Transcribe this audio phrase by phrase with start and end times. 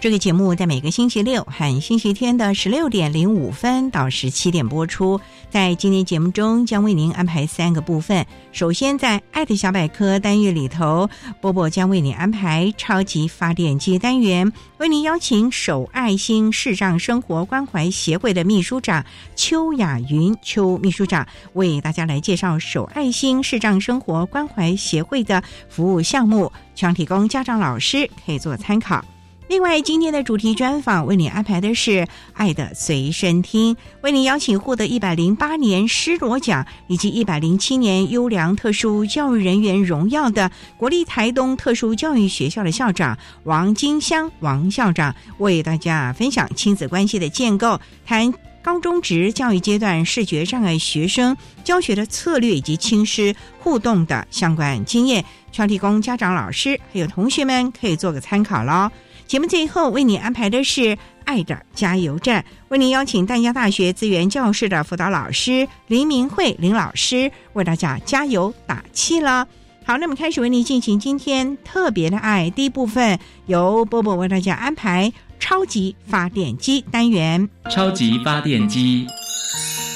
[0.00, 5.20] 这个节目在每个星期六和星期天的十六点零五分到十七点播出。
[5.50, 8.24] 在今天节目中，将为您安排三个部分。
[8.52, 29.04] 首先，在“爱的小百科”单元里头，波波将为您安排“超级发电机”单元，为您邀请守爱心视障生活关怀协会的秘书长邱雅云邱秘书长为大家来介绍守爱心视障生活关怀协会的服务项目，希望提供家长、老师可以做参考。
[29.48, 31.90] 另外，今天的主题专访为你安排的是
[32.34, 48.30] 《爱的随身听》，为你邀请获得一百零八年施罗奖以及一百零七年优良特殊教育人员荣耀的国立台东特殊教育学校的校长王金香王校长，为大家分享亲子关系的建构，谈
[48.62, 51.34] 高中职教育阶段视觉障碍学生
[51.64, 58.90] 教学的策略以及亲师互动的相关经验，需要提供家长、老师还有同学们可以做个参考喽。
[59.28, 60.80] 节目最后为你安排的是
[61.26, 62.40] 《爱的加油站》，
[62.70, 69.46] 为您邀请淡江大学资源教室的辅导老师林明慧林老师为大家加油打气了。
[69.84, 77.46] 好，那么开始为您进行今天特别的爱第一部分，由波波为大家安排超级发电机单元。
[77.68, 79.06] 超级发电机，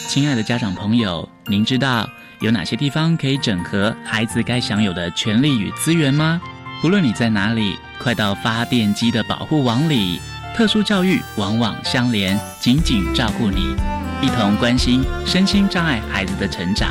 [0.08, 2.06] 亲爱的家长朋友，您知道
[2.40, 6.38] 有哪些地方可以整合孩子该享有的权利与资源吗？
[6.84, 7.78] 无论你在哪里。
[8.02, 10.20] 快到发电机的保护网里，
[10.56, 13.76] 特殊教育网网相连，紧紧照顾你，
[14.20, 16.90] 一同关心身心障碍孩子的成长。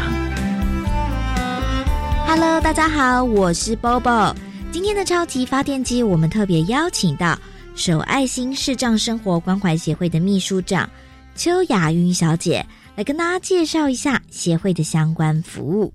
[2.25, 4.33] Hello，大家好，我是 Bobo。
[4.71, 7.37] 今天的超级发电机，我们特别邀请到
[7.75, 10.89] 守爱心视障生活关怀协会的秘书长
[11.35, 12.65] 邱雅云小姐，
[12.95, 15.93] 来跟大家介绍一下协会的相关服务。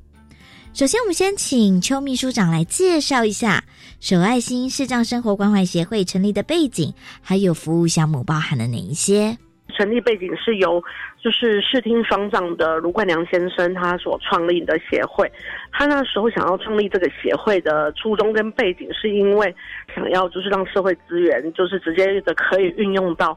[0.75, 3.65] 首先，我们先请邱秘书长来介绍一下
[4.07, 9.37] 手爱心视障生活关怀协会成立的背景，还有服务项目包含了哪一些？
[9.77, 10.83] 成立背景是由
[11.19, 15.31] 就是视听双障的卢冠良先生他所创立的协会。
[15.73, 19.55] 他那时候想要创立这个协会的初衷跟背景，是因为
[19.95, 23.37] 想要就是让社会资源就是直接的可以运用到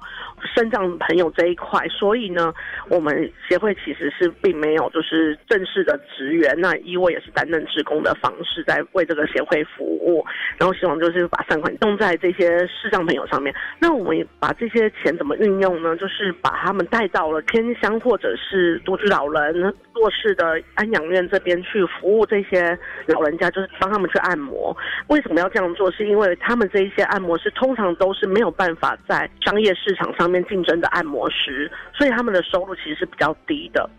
[0.55, 2.53] 身障朋友这一块，所以呢，
[2.89, 10.25] 我们协会其实是并没有就是正式的职员，那以我也是担任职工的方式在为这个协会服务，
[10.57, 13.53] 然后希望就是把善款用在这些视障朋友上面。
[13.79, 15.95] 那我们把这些钱怎么运用呢？
[15.97, 19.53] 就是把他们带到了天香或者是独居老人
[19.93, 22.25] 弱势的安养院这边去服务。
[22.25, 24.75] 这些老人家就是帮他们去按摩，
[25.07, 25.89] 为什么要这样做？
[25.91, 33.89] 是因为他们这一些按摩师通常都是没有办法在商业市场上面竞争的按摩师，所以他们的收入其实是比较低的。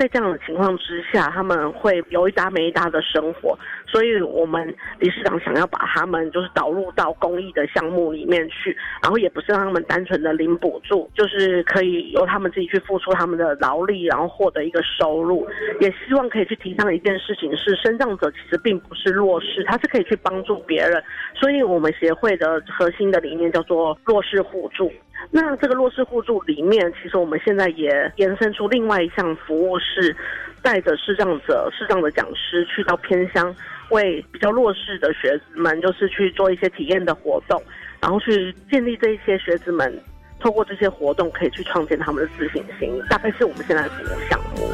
[0.00, 3.54] 在这样的情况之下，他们会有一搭没一搭的生活，
[3.86, 15.46] 所以我们理事长想要把他们就是导入到公益的项目里面去，然后也不是让他们单纯的领补助，就是可以由他们自己去付出他们的劳力，然后获得一个收入。
[15.80, 17.76] 也希望可以去提倡一件事情是。
[17.80, 21.02] 生障者其实并不是弱势，他是可以去帮助别人，
[21.34, 24.92] 所以我们协会的核心的理念叫做弱势互助。
[25.30, 30.16] 那这个弱势互助里面，其实我们现在也延伸出另外一项服务，是
[30.62, 33.54] 带着视障者、视障的讲师去到偏乡，
[33.90, 37.62] 为比较弱势的学子们，就是去做一些体验的活动，
[38.00, 40.02] 然后去建立这一些学子们
[40.40, 43.00] 透过这些活动可以去创建他们的自信心。
[43.08, 44.72] 大概是我们现在的服务项目。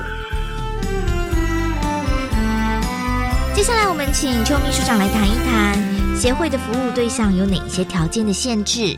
[3.54, 8.96] 接下来，我们请邱秘书长来谈一谈协会的服务对象有哪些条件的限制。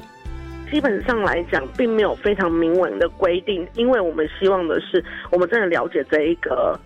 [0.71, 6.79] 基本上来讲，并没有非常明文的规定，因为我们希望的是，我们真的了解这一个。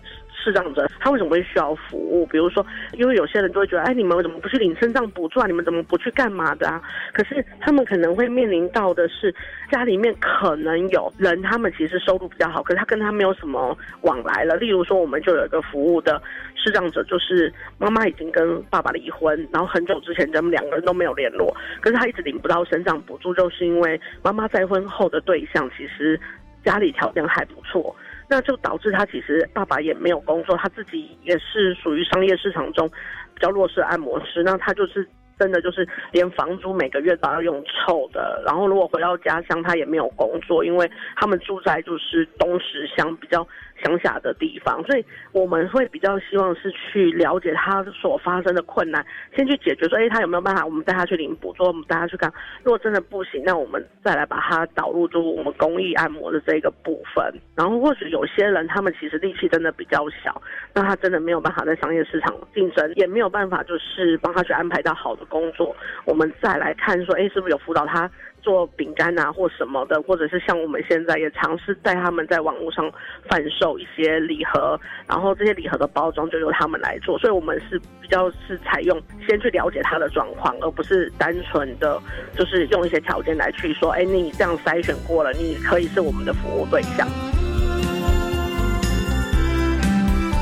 [0.43, 2.25] 视障者他为什么会需要服务？
[2.25, 5.47] 比如说，因为有些人就会觉得，哎，你们怎么不去领身障补助啊？
[5.47, 6.81] 你们怎么不去干嘛的啊？
[7.13, 9.33] 可是他们可能会面临到的是，
[9.71, 14.57] 家里面可能有人，他们其实收入比较好，可是他跟他没有什么往来了。
[14.57, 16.21] 例如说，我们就有一个服务的
[16.55, 26.19] 视障者，就是妈妈已经跟爸爸离婚，然后很久之前他们两个人都没有联络，可是他一直领不到身障补助，就是因为妈妈再婚后的对象其实
[26.65, 27.95] 家里条件还不错。
[28.27, 32.87] 那就导致他其实爸爸也没有工作，他自己也是属于商业市场中
[33.33, 34.43] 比较弱势按摩师。
[34.43, 38.41] 那他就是真的就是连房租每个月都要用凑的。
[38.45, 43.47] 然后如果回到家乡，他也没有工作，因为他们住在就是东石乡比较。
[43.83, 49.87] 乡下的地方，所以我们会比较希望是去了解他所发生的困难，先去解决。
[49.89, 50.65] 说，哎，他有没有办法？
[50.65, 52.31] 我们带他去领补助，我们带他去看。
[52.63, 57.33] 如果真的不行，那我们再来把他导入就我们公益按摩的这个部分。
[57.55, 60.41] 然后，或许有些人他们其实力气真的比较小，
[60.73, 65.75] 那他真的没有办法在商业市场竞争，也没有办法就是帮他去安排到好的工作。
[66.05, 68.09] 我们再来看说，哎，是不是有辅导他？
[68.43, 72.91] 做饼干啊，或什么的，或者是像我们现在也尝试带他们在网络上
[73.29, 81.99] 贩售一些礼盒，然后这些礼盒的包装就由他们来做，所以我们是比较是采用先去了解他的状况，而不是单纯的
[82.37, 87.07] 就是用一些条件来去说，哎，你这样筛选过了，你可以是我们的服务对象。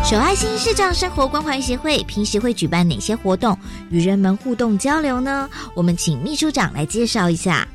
[0.04, 3.58] 手爱心视障生活关怀协会平时会举办哪些活动
[3.92, 5.48] 与人们互动交流呢？
[5.76, 7.66] 我们请秘书长来介绍一下。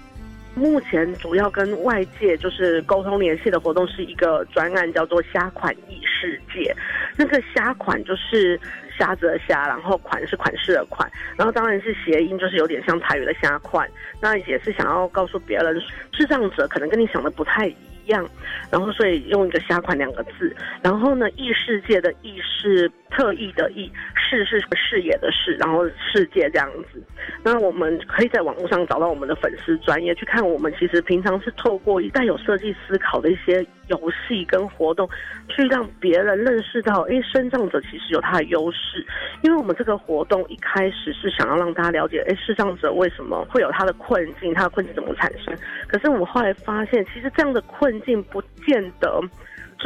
[0.57, 6.75] 目前主要跟外界就是沟通联系的活动是一个专案，叫做“虾款异世界”。
[7.15, 8.59] 那个“虾款”就是
[8.99, 13.87] 虾子的虾，然后“款”是款式的款，然后当然是谐音，就是有点像台语的“虾款”。
[14.19, 15.79] 那也是想要告诉别人，
[16.11, 17.77] 智障者可能跟你想的不太一
[18.07, 18.29] 样，
[18.71, 20.55] 然后所以用一个“虾款”两个字。
[20.83, 23.91] 然后呢，异世界的“异”是特异的“异”。
[24.29, 27.01] 视是视野的视，然后世界这样子。
[27.45, 35.09] 那我们可以在网络上找到我们的粉丝专业，去看我们其实平常是透过一带有设计思考的一些游戏跟活动，
[35.49, 39.05] 去让别人认识到，哎，身障者其实有他的优势。
[39.43, 45.57] 因为我们这个活动一开始是想要让大家了解，哎，视障者为什么会有他的困境，他的困境怎么产生。
[45.89, 49.21] 可是我们后来发现，其实这样的困境不见得。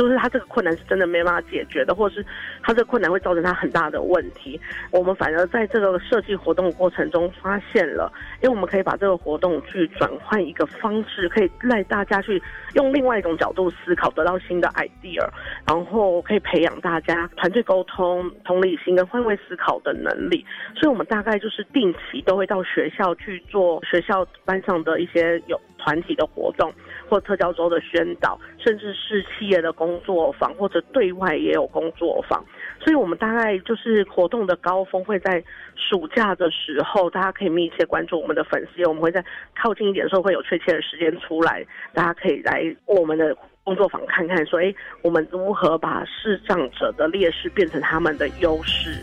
[0.00, 2.25] 就是他这个困难是真的没办法解决的，或者是
[2.62, 4.58] 他这个困难会造成他很大的问题。
[4.91, 8.11] 我们反而在这个设计活动过程中发现了，
[8.43, 12.43] 因为我们可以把这个活动去转换一个方式，可以让大家去
[12.73, 15.29] 用另外一种角度思考，得到新的 idea，
[15.67, 20.47] 然后可以培养大家团队沟通、同理心跟换位思考的能力。
[20.76, 25.61] 所以我们大概就是定期都会到学校去做学校班上的一些有。
[25.82, 26.70] 团体的活动，
[27.11, 32.41] 或特教周的宣导，甚至是企业的工作坊，或者对外也有工作坊。
[32.79, 35.43] 所以，我们大概就是活动的高峰会在
[35.75, 39.23] 暑假的时候，大家可以密切关注我们的粉丝，我们会在
[39.61, 44.73] 靠近一点的时候会有确切的时间出来，大家可以来我们的工作坊看看，说，哎，
[45.03, 49.02] 我们如何把视障者的劣势变成他们的优势。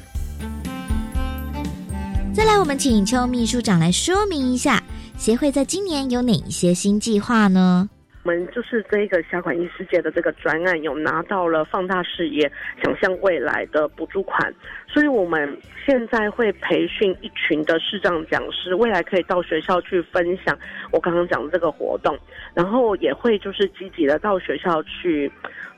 [2.34, 4.82] 再来，我们请邱秘书长来说明一下。
[5.18, 7.90] 协会在今年有哪一些新计划呢？
[8.28, 12.52] 我们就是这个小款异世界的这个专案，有拿到了放大视野、
[12.84, 14.54] 想象未来的补助款，
[14.86, 20.60] 所以我们现在会培训一群的视障讲师，未来可以到学校去分享
[20.92, 22.20] 我刚刚讲的这个活动，
[22.54, 25.32] 然后也会就是积极的到学校去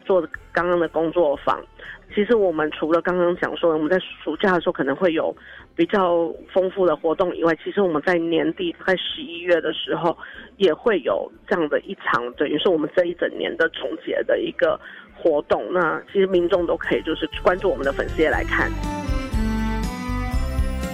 [0.03, 1.63] 做刚刚的工作坊。
[2.15, 5.31] 其实我们除了刚刚讲说我们在暑假的时候可能会有。
[5.79, 10.17] 比较丰富的活动以外，其实我们在年底在十一月的时候
[10.57, 14.77] 也会有这样的一场，等于是我们这一整年的总结的一个
[15.15, 15.63] 活动。
[15.71, 18.69] 那其实民众都可以就是关注我们的粉丝页来看。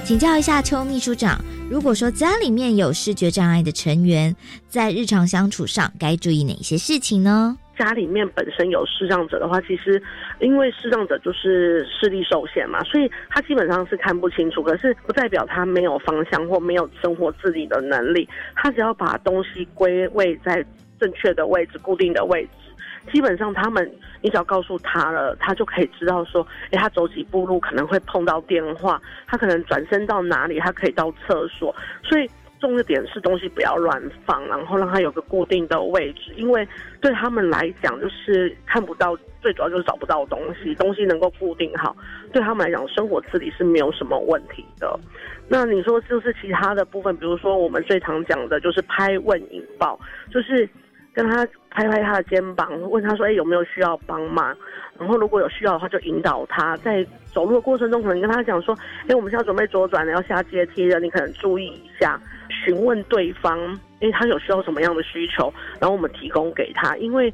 [0.03, 4.35] 请教一下邱秘书长，如果说家里面有视觉障碍的成员，
[4.67, 7.57] 在日常相处上该注意哪些事情呢？
[7.77, 10.01] 家里面本身有视障者的话，其实
[10.39, 14.63] 因为视障者就是视力受限嘛，所以他基本上是看不清楚。
[14.63, 18.27] 可是不代表他没有方向或没有生活自理的能力。
[18.55, 20.65] 他只要把东西归位在
[20.99, 23.91] 正确的位置、固定的位置，基本上他们
[24.21, 31.75] 你只要告诉他了，他就可以知道说，哎，他走几步路可能会碰到电话，他可能转身到哪里，他可以到厕所。
[32.03, 32.29] 所以
[32.59, 36.67] 重点是东西不要乱放，然后让它有个固定的位置，因为
[37.01, 41.95] 对他们来讲，就是看不到，最主要就是找不到东西，东西能够固定好，
[42.31, 44.99] 对他们来讲，生活自理是没有什么问题的。
[45.47, 49.99] 那你说就是其他的部分，比如说我们最常讲的就是拍问引爆，
[50.31, 50.67] 就是
[51.15, 54.55] 跟他拍拍他的肩膀，问他说：“哎，有没有需要帮忙？”
[54.99, 62.19] 然后如果有需要的话，就引导他在走路的过程中，可能跟他讲说：“哎，我们现在准备左转了，要下阶梯了，你可能注意一下。”
[62.63, 63.59] 询问对方，
[63.99, 66.95] 因为他有需要什么样的需求，然后我们提供给他。
[66.97, 67.33] 因为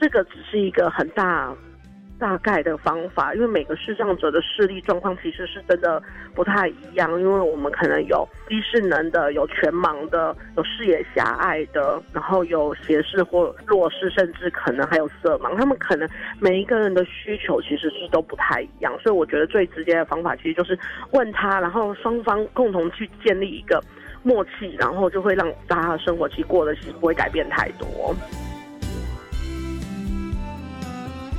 [0.00, 1.52] 这个只是一个很大
[2.18, 6.02] 大概的方法，因为每个视障者的视力状况其实是真的
[6.34, 7.10] 不太一样。
[7.20, 15.56] 因为我们可能有低视能的，有全盲的，有视野狭隘的，然后有斜视或弱视，甚至可能还有色盲。
[15.56, 16.08] 他们可能
[16.40, 18.92] 每一个人的需求其实是都不太一样。
[19.02, 20.78] 所以我觉得最直接的方法其实就是
[21.12, 23.82] 问他，然后双方共同去建立一个。
[24.26, 28.16] 默契，然后就会让大家的生活其实过得其实不会改变太多。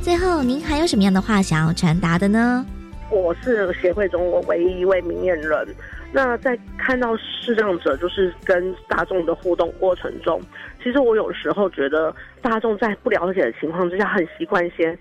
[0.05, 2.63] 最后，您还有什么样的话想要传达的呢？
[3.09, 5.67] 我是协会中我唯一一位明眼人。
[6.11, 10.39] 那在看到视障者就是跟大众的互动过程中，
[10.83, 14.95] 其实我有时候觉得大众在不了解的情况之下，很习惯先。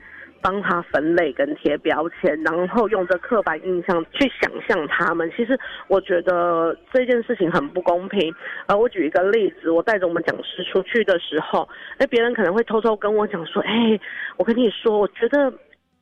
[0.44, 5.32] 帮他分类跟贴标签，然后用这刻板印象去想象他们。
[5.34, 5.58] 其实
[5.88, 8.30] 我觉得这件事情很不公平。
[8.66, 13.98] 呃，我举一个例子，我带着我们讲师出去的时候，哎，别人可能会偷偷跟我讲说，哎，
[14.36, 15.50] 我跟你说，我觉得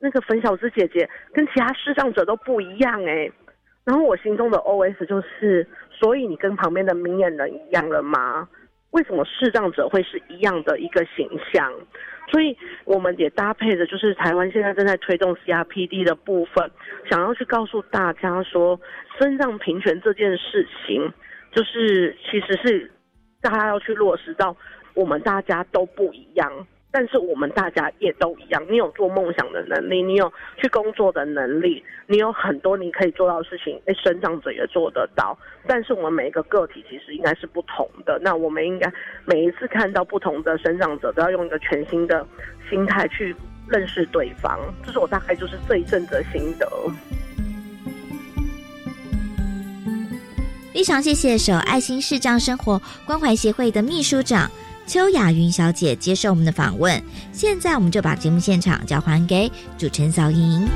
[0.01, 3.31] 那个粉小子姐姐跟其他视障者都不一样，哎。
[3.85, 8.45] 然后我心中的 OS 就是，所以你跟旁边的明眼人一样了吗？
[8.91, 11.73] 为什么视障者会是一样的一个形象？
[12.33, 16.71] 所以我们也搭配着，就是台湾现在正在推动 CRPD 的部分，
[17.07, 18.81] 想要去告诉大家说，
[19.19, 21.13] 身障平权这件事情，
[21.51, 22.91] 就是其实是
[23.39, 24.57] 大家要去落实到
[24.95, 26.67] 我们大家都不一样。
[26.93, 30.31] 但是我们大家也都一样，你有做梦想的能力，你有
[30.61, 35.35] 去工作的能力，你有很多你可以做到的事情，哎，生长者也做得到。
[35.65, 38.93] 但是我们每一个个体其实应该是不同的，那我们应该
[39.25, 42.23] 每一次看到不同的生长者，都要用一个全新的
[42.69, 43.35] 心态去
[43.67, 44.59] 认识对方。
[44.85, 46.69] 这是我大概就是这一阵的心得。
[50.71, 54.47] 非常谢谢手爱心视障生活关怀协会的秘书长。
[54.85, 60.67] 邱雅云小姐接受我们的访问，现在我们就把节目现场交还给主持人小莹。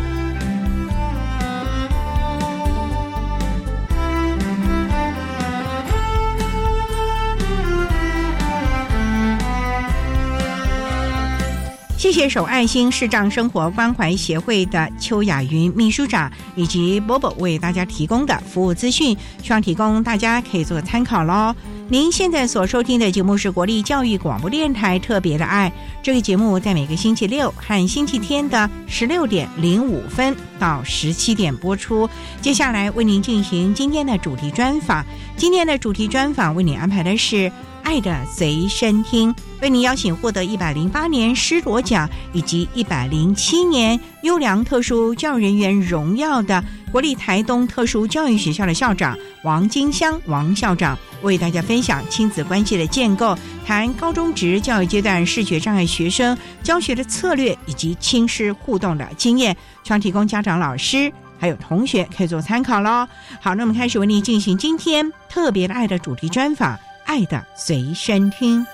[11.97, 21.55] 谢谢手爱心视障生活关怀协会的邱雅云秘书长以及波波为大家提供的服务资讯，希望提供大家可以做参考喽。
[21.89, 25.71] 您现在所收听的节目是国立教育广播电台特别的爱，
[26.03, 32.07] 这个节目在每个星期六和星期天的十六点零五分到十七点播出。
[32.43, 35.03] 接下来为您进行今天的主题专访，
[35.35, 37.51] 今天的主题专访为您安排的是。
[37.87, 63.07] 爱的随身听，为您邀请获得一百零八年施罗奖以及一百零七年优良特殊教育人员荣耀的国立台东特殊教育学校的校长王金香王校长，为大家分享亲子关系的建构，谈高中职教育阶段视觉障碍学生教学的策略以及亲师互动的经验，希望提供家长、老师还有同学可以做参考喽。
[63.39, 66.77] 好，那我们开始为您进行今天特别的爱的主题专访。
[67.07, 68.65] 爱的随身听。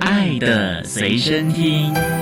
[0.00, 2.15] 爱的随身听。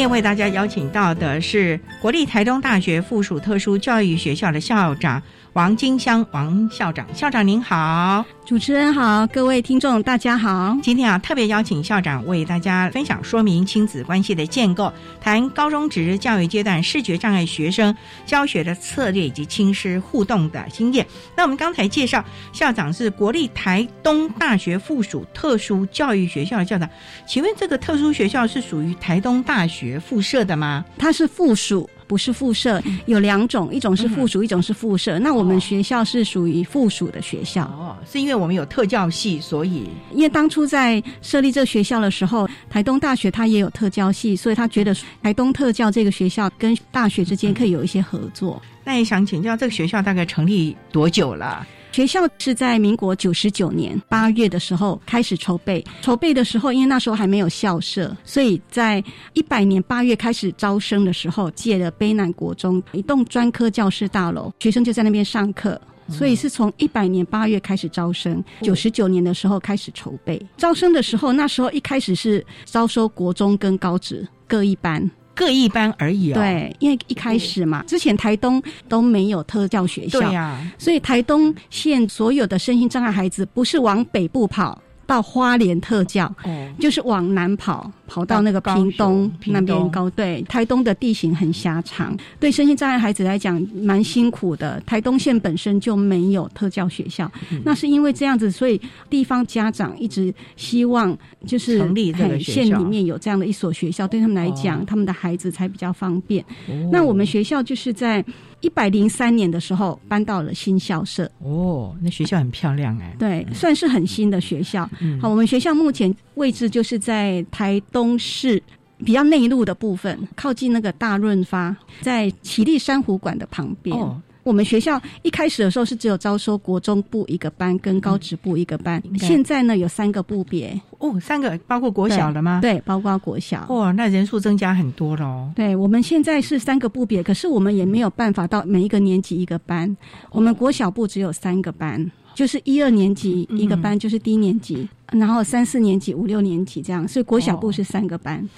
[0.00, 8.24] 今天为大家邀请到的是国立台东大学附属特殊教育学校的校长王金香王校长，校长您好。
[8.50, 10.76] 主持人好，各位听众大家好。
[10.82, 21.06] 今天啊，特别邀请校长为大家分享说明亲子关系的建构，谈高中职教育阶段视觉障碍学生教学的策略以及亲师互动的经验。
[21.36, 26.90] 那我们刚才介绍，校长是国立台东大学附属特殊教育学校的校长，
[27.28, 30.84] 请问这个特殊学校是属于台东大学附设的吗？
[30.98, 31.88] 它是附属。
[32.10, 35.16] 不是附设，有两种，一种是附属，一种是附设。
[35.20, 37.62] 那我们学校是属于附属的学校。
[37.66, 48.60] 哦，是因为我们有特教系，所以因为当初在设立这个学校的时候，台东大学它也有特教系，所以他觉得台东特教这个学校跟大学之间可以有一些合作。
[48.82, 51.64] 那也想请教，这个学校大概成立多久了？
[51.92, 59.02] 学校是在民国九十九年八月的时候开始筹备，筹备的时候，因为那时候还没有校舍，所以在
[59.34, 70.40] 一百年八月开始招生的时候，借了卑南国中一栋专科教室大楼，学生就在那边上课，所以是从一百年八月开始招生，九十九年的时候开始筹备。
[70.56, 75.10] 招生的时候，那时候一开始是招收国中跟高职各一班。
[75.40, 76.34] 各一班而已哦。
[76.34, 84.78] 对，因为一开始嘛，之前台东都没有特教学校，对呀，所以台东县所有的身心障碍孩子不是往北部跑。
[85.06, 86.32] 到花莲特教，
[86.78, 90.10] 就是往南跑，跑到那个屏东那边高。
[90.10, 94.82] 对，台东的地形很狭长，对身心障碍孩子来讲蛮辛苦的。
[94.84, 97.30] 台东县本身就没有特教学校，
[97.64, 106.44] 那是因为这样子，所以地方家长一直希望就是成立这个县里面有这样的一所学校，对他们来讲，他们的孩子才比较方便。
[106.90, 108.24] 那我们学校就是在。
[108.62, 114.86] 一百零三年的时候搬到了新校舍哦，那学校很漂亮哎，对，算是很新的学校。
[115.18, 118.60] 好，我们学校目前位置就是在台东市
[119.04, 123.94] 比较内陆的部分，靠近那个大润发，在奇力珊瑚馆的旁边。
[124.42, 132.58] 我们学校一开始的时候是只有招收国中部一个班跟高职部一个班，现在呢有三个部别哦，三个包括国小了吗？
[132.62, 133.66] 对，包括国小。
[133.68, 135.50] 哇，那人数增加很多喽。
[135.54, 139.94] 对，我们现在是三个部别，可是我们也没有办法到每一个年级一个班。
[140.32, 148.48] 我们国小部只有三个班，就是一二年级一个班，就是低年级，然后三四年级、五六年级这样，所以国小部是三个班。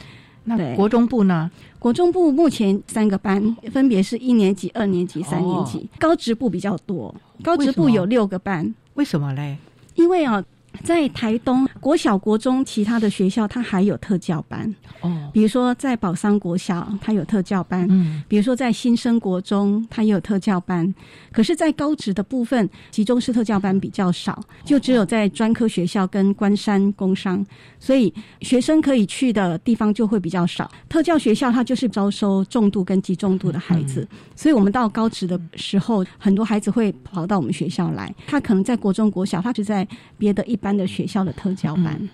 [0.44, 1.50] 那国中部呢？
[1.78, 5.88] 国中部目前三个班，分别是一年级、二年级、三年级。
[5.98, 8.74] 高职部比较多，高职部有六个班。
[8.94, 9.56] 为什么嘞？
[9.94, 10.44] 因为啊。
[10.82, 15.30] 在台东国小、国中，其他的学校它还有特教班哦。
[15.32, 20.92] 比如说在宝山国小，它有特教班；嗯，比如说在新生国中，它也有特教班。
[21.30, 27.44] 可是，在高职的部分，集中式特教班比较少，就只有在专科学校跟关山工商，
[27.78, 30.70] 所以学生可以去的地方就会比较少。
[30.88, 38.12] 特教学校它就是招收重度跟极重度的孩子，所以我们到高职的时候，很多孩子会跑到我们学校来。
[38.26, 40.58] 他可能在国中、国小，他就在别的一。
[40.62, 42.08] 班的学校的特教班，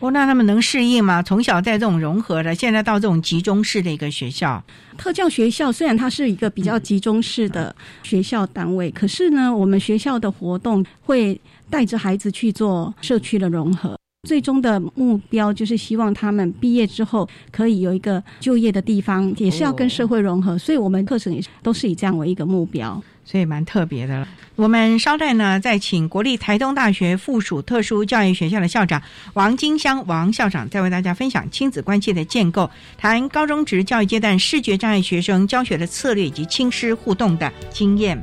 [0.00, 1.22] 哦，那他们能适应吗？
[1.22, 4.62] 从小在这种融合的，现在到这种集中式的一个学校，
[4.96, 23.02] 特教学校虽然它是一个比较集中式的学校单位，可是呢，我们学校的活动会带着孩子去做社区的融合，最终的目标就是希望他们毕业之后可以有一个就业的地方，也是要跟社会融合，所以我们课程也是都是以这样为一个目标。
[23.24, 24.28] 所以蛮特别的了。
[24.56, 38.16] 我们稍待呢，再请国立台东大学附属特殊教育学校的校长王金香王校长，再为大家分享亲子关系的建构，谈高中职教育阶段视觉障碍学生教学的策略以及亲师互动的经验。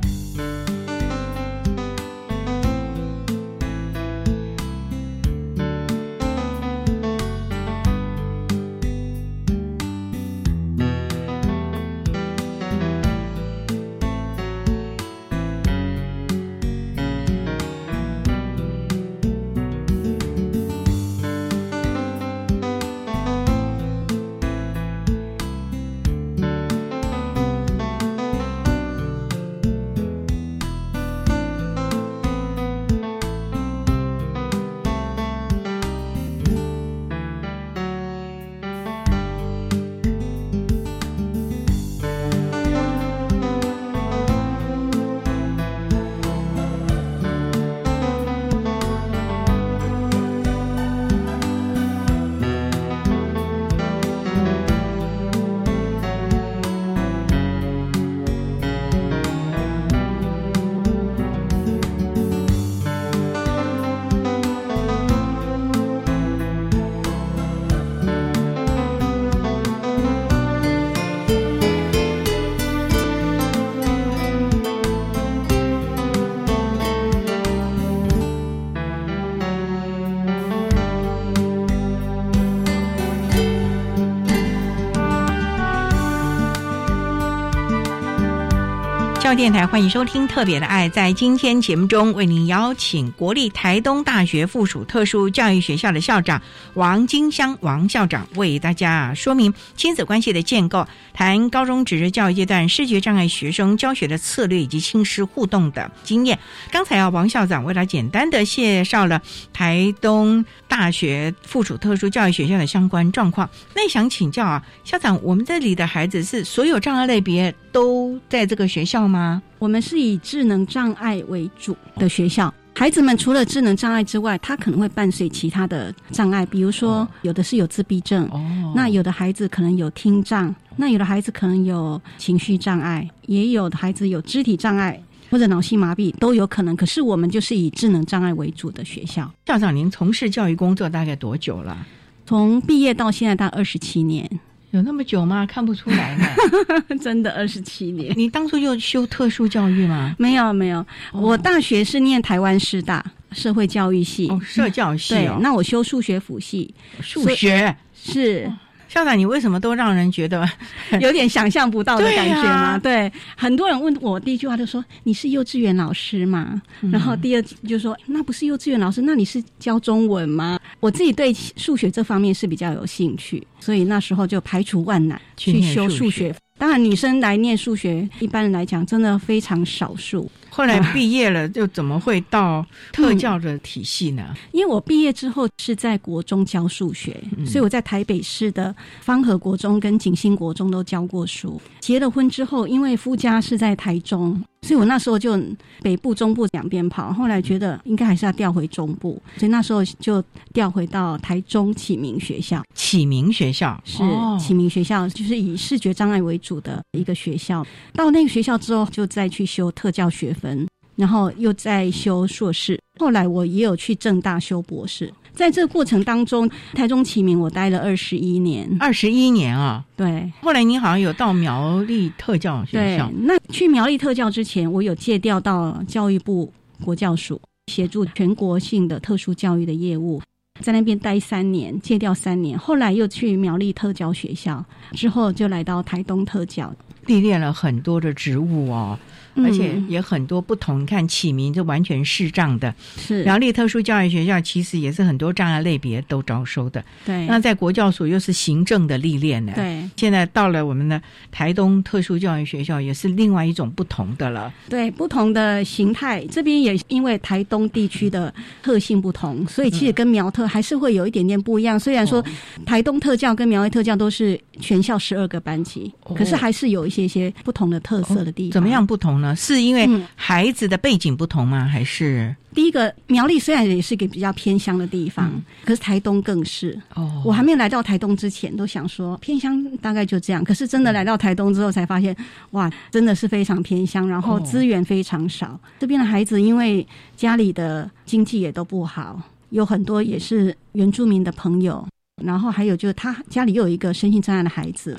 [89.34, 90.88] 电台，欢迎收听《特别的爱》。
[90.92, 96.42] 在今天节目中，为您邀请国立台东大学附属特殊教育学校的校长
[96.74, 106.38] 王金香王校长，为大家说明亲子关系的建构，谈高中职教育阶段视觉障碍学生教学的策略以及亲师互动的经验。
[106.70, 109.22] 刚才啊，王校长为了简单的介绍了
[109.54, 113.48] 台东大学附属特殊教育学校的相关状况。
[113.74, 119.42] 那想请教啊，校长，我们这里的孩子是所有障碍类别都在这个学校吗？
[119.58, 128.28] 我们是以智能障碍为主的学校，孩子们除了智能障碍之外，他可能会伴随其他的障碍，比如说有的是有自闭症，
[128.74, 136.76] 那有的孩子可能有听障，那有的孩子可能有情绪障碍，也有的孩子有肢体障碍或者脑性麻痹都有可能。
[136.76, 139.32] 可是我们就是以智能障碍为主的学校。
[139.46, 141.86] 校长，您从事教育工作大概多久了？
[142.26, 144.28] 从毕业到现在，大概二十七年。
[144.72, 145.46] 有那么久吗？
[145.46, 148.12] 看不出来呢， 真的二十七年。
[148.16, 150.14] 你当初就修特殊教育吗？
[150.18, 155.14] 没有没有，我大学是念台湾师大社会教育系，哦，社教系。
[155.14, 158.50] 对，那我修数学辅系，数学是。
[158.92, 160.46] 校长，你为什么都让人觉得
[161.00, 162.78] 有点想象不到的感觉吗？
[162.78, 166.60] 对，很多人问我第一句话就说：“你是幼稚园老师吗？”
[166.92, 176.34] 然后第二就说：“那不是幼稚园老师，那你是教中文吗？”我自己对数学这方面是比较有兴趣，所以那时候就排除万难去修数学。
[176.58, 180.30] 当然，女生来念数学，一般人来讲真的非常少数。
[180.54, 184.34] 后来毕业了，就怎么会到特教的体系呢？
[184.52, 191.58] 因为我毕业之后是在国中教数学，所以我在台北市的方和国中跟景兴国中都教过书。
[191.80, 194.44] 结了婚之后，因为夫家是在台中。
[194.62, 195.38] 所以我那时候就
[195.82, 200.22] 北部、中部两边跑，后来觉得应该还是要调回中部，所以那时候就
[200.54, 202.62] 调回到台中启明学校。
[202.74, 204.02] 启明学校是
[204.38, 207.66] 启明学校，就是以视觉障碍为主的一个学校。
[207.94, 212.80] 到那个学校之后，就再去修特教学分，然后又再修硕士。
[213.00, 215.12] 后来我也有去正大修博士。
[215.34, 220.30] 在这个过程当中，台中启明我待了二十一年，二十一年啊，对。
[220.40, 226.52] 后来你好像有到苗栗特教学校，那去苗栗特教之前，我有借调到教育部
[226.84, 230.20] 国教署，协助全国性的特殊教育的业务，
[230.60, 232.58] 在那边待三年，借调三年。
[232.58, 236.72] 后来又去苗栗特教学校，之后就来到台东特教，
[237.06, 238.98] 历练了很多的职务哦。
[239.36, 246.84] 而且也很多不同，你看启明就完全视障的，是苗栗特殊教育学校，其实也是很多障碍类别都招收的。
[247.06, 249.52] 对，那在国教所又是行政的历练呢。
[249.54, 254.52] 对，现在到了我们的台东特殊教育学校，也是另外一种不同的了。
[254.68, 261.80] 对，不同的形态，这边也因为台东地区的特性不同，所以其实跟苗特还是会有一点点不一样。
[261.80, 262.22] 虽然说
[262.66, 268.50] 台东特教跟苗栗特教都是全校十二个班级，可是还是有一些些不同的特色的地方。
[268.50, 269.21] 怎么样不同？
[269.36, 271.64] 是因为孩子的背景不同吗？
[271.64, 275.30] 还是第一个苗栗虽然也是一个比较偏乡的地方，
[275.64, 276.78] 可是台东更是。
[276.94, 280.42] 哦，我还没有来到台东之前，都想说偏乡大概就这样。
[280.42, 282.14] 可是真的来到台东之后，才发现
[282.50, 285.58] 哇，真的是非常偏乡，然后资源非常少。
[285.78, 291.86] 这边的孩子因为家里的经济也都不好，有很多也是原住民的朋友。
[292.22, 294.96] 然后还有就是他家里又有一个身心障碍的孩子，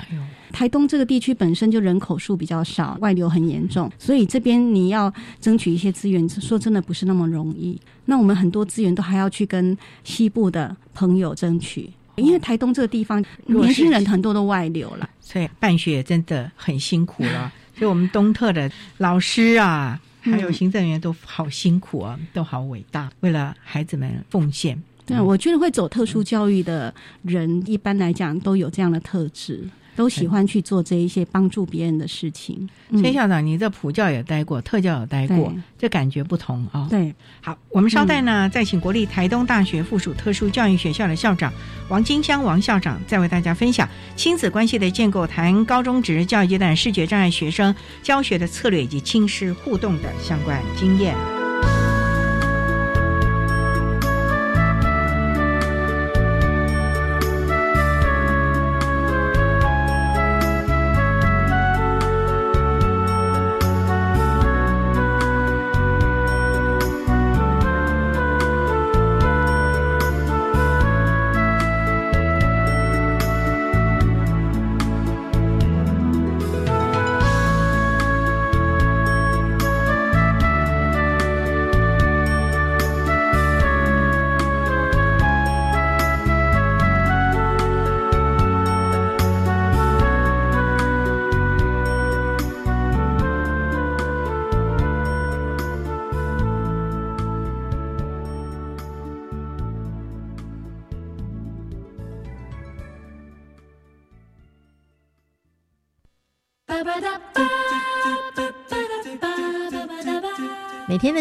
[0.53, 5.11] 台东这个地区本身就人口数比较少，外流很严重，所以这边你要
[5.41, 7.77] 争取一些资源，说真的不是那么容易。
[8.05, 17.51] 那我们很多资源都还要去跟西部的朋友争取，因为台东这个地方年轻人很多都外流了，所以办学真的很辛苦了。
[17.75, 24.79] 所以我们东特的老师啊，还有行政人员都好辛苦啊，都好伟大，为了孩子们奉献。
[25.05, 32.67] 对，我觉得会走特殊教育的人，一般来讲都有这样的特质，都喜欢去做这一些帮助别人的事情。
[32.91, 36.87] 崔校长，你在普教也待过，特教也待过，这感觉不同啊。
[36.89, 41.51] 对，好，我们稍待呢，再请国立台东大学附属特殊教育学校的校长
[41.89, 51.42] 王金香王校长，再为大家分享亲子关系的建构，谈高中职教育阶段视觉障碍学生教学的策略以及亲师互动的相关经验。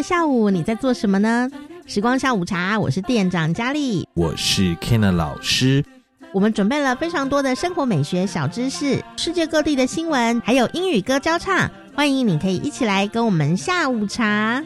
[0.03, 1.49] 的下午你在做什么呢？
[1.87, 5.85] 时光下午茶，我是店长佳丽，我是 Ken 老师。
[6.33, 14.61] 我们准备了非常多的生活美学小知识，世界各地的新闻，还有英语歌交唱，欢迎你可以一起来跟我们下午茶。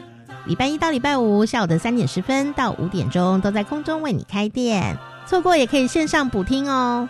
[0.47, 4.97] 礼拜一到礼拜五下午的三点十分到五点钟都在空中为你开店，
[5.27, 7.07] 错过也可以线上补听哦。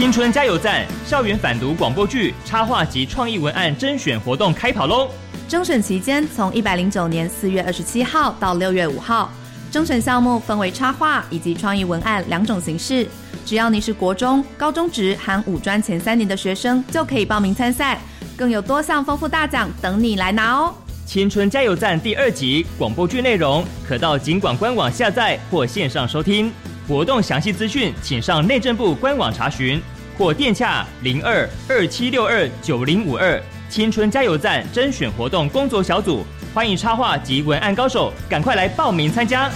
[0.00, 5.10] 青春加油站校园反毒广播剧插画及创意文案甄选活动开跑喽！
[5.46, 9.30] 征选期间从一百零九年四月二十七号到六月五号，
[9.70, 13.06] 征选项目分为插画以及创意文案两种形式。
[13.44, 18.00] 只要你是国中、高中职含五专前三年的学生，就可以报名参赛，
[18.38, 20.74] 更有多项丰富大奖等你来拿哦！
[21.04, 26.50] 青春加油站第二集广播剧内容可到尽管官网下载或线上收听。
[26.90, 29.80] 活动详细资讯，请上内政部官网查询，
[30.18, 39.48] 或电洽零二二七六二九零五二青春加油站甄选活动工作小组，欢迎插画及文案高手赶快来报名参加。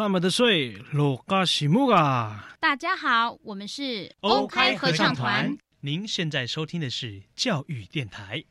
[0.00, 2.56] 那么的水，罗嘎西木啊！
[2.58, 5.54] 大家好，我们是欧开合唱团。
[5.80, 8.42] 您现在收听的是教育电台。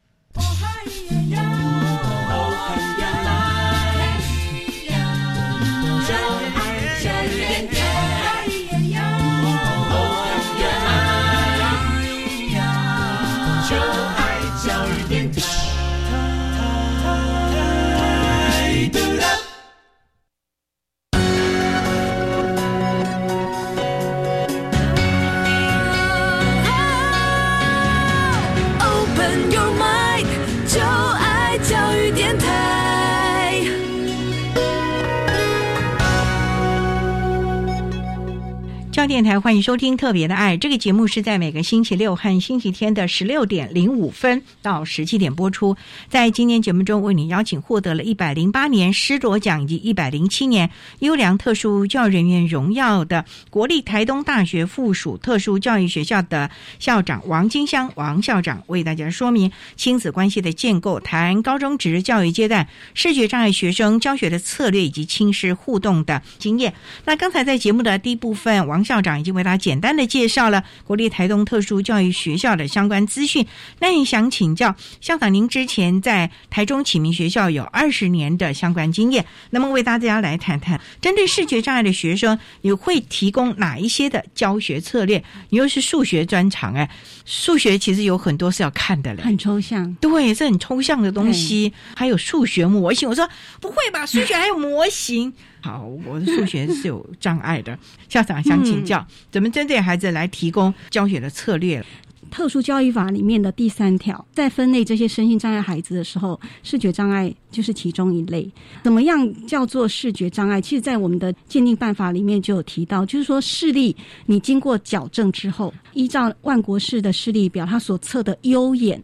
[39.10, 45.76] 电台欢迎收听《特别的爱》这个节目，是在每个星期六和星期天的十六点零五分到十七点播出。
[46.10, 50.70] 在今天节目中，为您邀请获得了一百零八年施卓奖以及一百零七年
[51.00, 66.72] 优良特殊教育人员荣耀的国立台东大学附属特殊教育学校的校长王金香王校长，为大家说明亲子关系的建构，谈高中职教育阶段视觉障碍学生教学的策略以及亲师互动的经验。
[67.06, 68.99] 那刚才在节目的第一部分，王校。
[69.00, 73.48] 校长已经为大家简单的介绍了国立台东特殊教育学校的相关资讯。
[73.80, 85.24] 那也想请教校长，您之前在台中启明学校有二十年的相关经验，那么为大家来谈谈，针对视觉障碍的学生，你会提供哪一些的教学策略？
[85.48, 86.90] 你又是数学专长，哎，
[87.24, 93.08] 数学其实有很多是要看的嘞，很抽象，对，是很抽象的东西，还有数学模型。
[93.08, 93.26] 我说
[93.62, 95.34] 不会吧，数学还有模型？
[95.62, 97.78] 好，我的数学是有障碍的。
[98.08, 101.86] 校长想请教，怎么针对孩子来提供教学的策略？
[102.32, 108.48] 特殊教育法里面的第三条，在分类这些身心障碍孩子的时候，视觉障碍就是其中一类。
[108.84, 110.62] 怎么样叫做视觉障碍？
[110.62, 113.96] 其实，在我们的鉴定办法里面就有提到，就是说视力
[114.28, 119.04] 你经过矫正之后，依照万国式的视力表，它所测的优眼、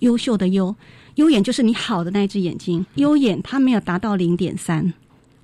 [0.00, 0.74] 优秀的优、
[1.14, 4.92] 优眼就是你好的那一只眼睛，优眼它没有达到零点三。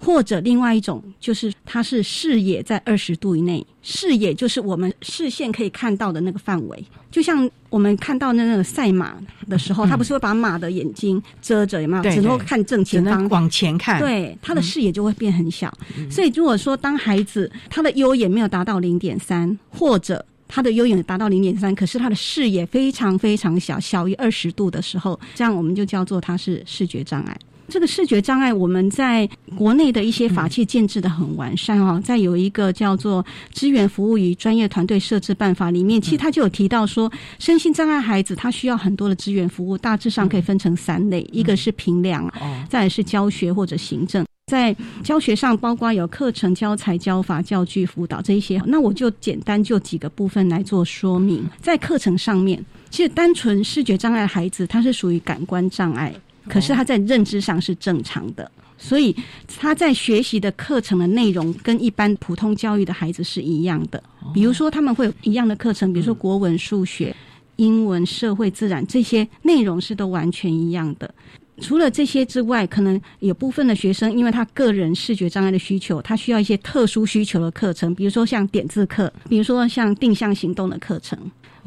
[0.05, 6.85] 或者另外一种就是它是视野在二十度以内，视野就是我们视线可以看到的那个范围。
[7.11, 9.17] 就像我们看到那那个赛马
[9.49, 12.03] 的时候，他不是会把马的眼睛遮着，有没有？
[12.03, 14.01] 只能看正前方，往前看。
[14.01, 15.73] 对，他的视野就会变很小。
[16.11, 27.39] 所以如果说当孩子他的优眼没有达到零点三，或者他的优眼达到零点三，可是他的视野非常非常小，小于二十度的时候，这样我们就叫做他是视觉障碍。
[27.73, 31.99] 这个视觉障碍，我们在国内的一些法器建制的很完善哦。
[32.05, 42.31] 在有一个叫做《资源服务与专业团队设置办法》里面，其实他就有提到说，身心障碍孩子他需要很多的资源服务，大致上可以分成三类：一个是评量，
[42.69, 44.23] 再是教学或者行政。
[44.49, 48.61] 在教学上，包括有课程、教材、教法、教具、辅导这一些。
[48.67, 51.43] 那我就简单就几个部分来做说明。
[51.63, 56.13] 在课程上面，其实单纯视觉障碍孩子，他是属于感官障碍。
[56.49, 59.15] 可是他在认知上是正常的，所以
[59.59, 64.03] 他在学习的课程的内容跟一般普通教育的孩子是一样的。
[64.35, 67.15] 比如说他们会有一样的课程，比如说国文、数学、
[67.57, 71.13] 英文、社会、自然这些内容是都完全一样的。
[71.61, 81.17] 除了这些之外，可能有部分的学生，因为他个人视觉障碍的需求，他需要一些特殊需求的课程，比如说像点字课，比如说像定向行动的课程，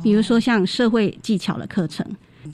[0.04, 2.06] 比如说像社会技巧的课程。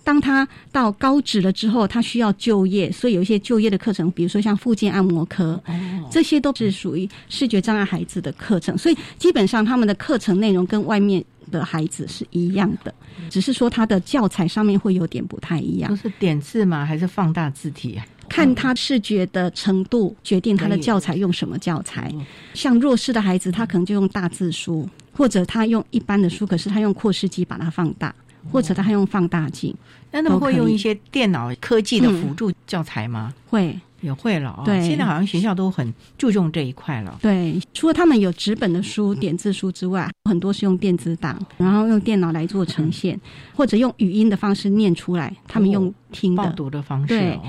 [0.03, 5.61] 当他到高职了之后，他需要就业，所以有一些就业的课程，比如说像附件按摩科，
[6.09, 8.77] 这些都是属于视觉障碍孩子的课程。
[8.77, 12.93] 所以基本上他们的课程内容跟外面的孩子是一样的，
[13.29, 15.89] 只是说他的教材上面会有点不太一样。
[15.89, 16.85] 都是点字吗？
[16.85, 18.05] 还是放大字体啊？
[18.29, 22.09] 看他视觉的程度，决定他的教材用什么教材。
[22.53, 28.15] 像弱势的孩子，他可能就用大字书，或者他用一般的书，可是他用扩视机把它放大。
[28.49, 29.75] 或者他还用放大镜，
[30.11, 33.33] 那他们会用一些电脑科技的辅助教材吗？
[33.49, 33.77] 会。
[34.01, 37.15] 也会了哦，对，现在好像学校都很注重这一块了。
[37.21, 43.21] 对，除了他们有纸本的书、点字书之外，很多是用电子档，然后用电脑来做呈现，
[43.55, 45.31] 或者用语音的方式念出来。
[45.47, 47.09] 他们用听的、报读的方式。
[47.09, 47.39] 对，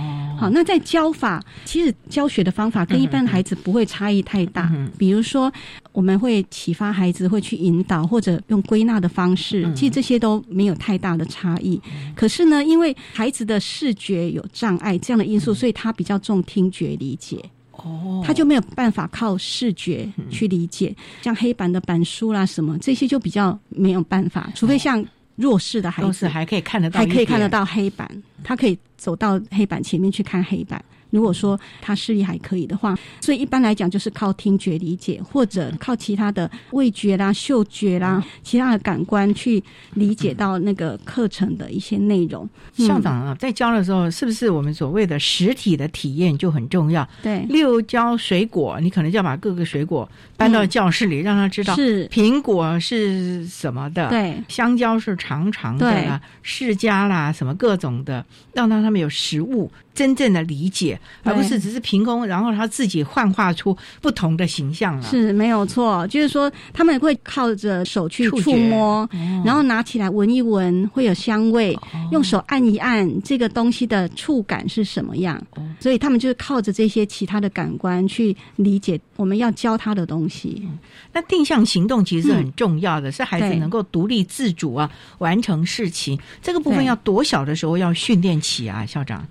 [0.43, 4.71] 好，那在教法，其实教学的方法跟一般孩子不会差异太大。
[4.99, 5.51] 比如说，
[5.93, 11.81] 我们会启发孩子，会去引导，或者用归纳的方式，其实这些都没有太大的差异。
[12.15, 16.43] 可是呢，因为孩子的视觉有障碍这样的因素，所以他比较重。
[16.45, 17.39] 听觉理解。
[17.71, 25.03] 哦，他就没有办法靠视觉去理解，像黑板的板书啦什么这些就比较没有办法，除非像
[25.37, 26.27] 弱势的孩子。
[26.27, 28.11] 还可以看得到，还可以看得到黑板，
[28.43, 30.81] 他可以走到黑板前面去看黑板。
[31.13, 39.63] 如果说他视力还可以的话，所以一般来讲就是靠听觉理解，或者靠其他的味觉啦、嗅觉啦、其他的感官去
[39.95, 42.49] 理解到那个课程的一些内容。
[42.73, 47.07] 校长啊，在教的时候，是不是我们所谓的实体的体验就很重要？
[47.23, 59.71] 对，例如教水果，你可能就要把各个水果搬到教室里，让他知道是苹果是什么的，对，香蕉是长长的啦，释迦啦，什么各种的，让他他们有食物。
[59.95, 65.03] 真正的理解，而不是只是凭空，然后他自己幻化出不同的形象了。
[65.03, 69.09] 是没有错，就是说他们会靠着手去触摸，
[69.45, 71.75] 然后拿起来闻一闻，会有香味；
[72.11, 75.41] 用手按一按，这个东西的触感是什么样？
[75.79, 80.67] 所以他们就是靠着这些其他的感官去理解我们要教他的东西。
[81.13, 86.19] 那定向行动其实是很重要的，是孩子能够独立自主啊，完成事情。
[86.41, 89.27] 这个部分要多小的时候要训练起啊，校长。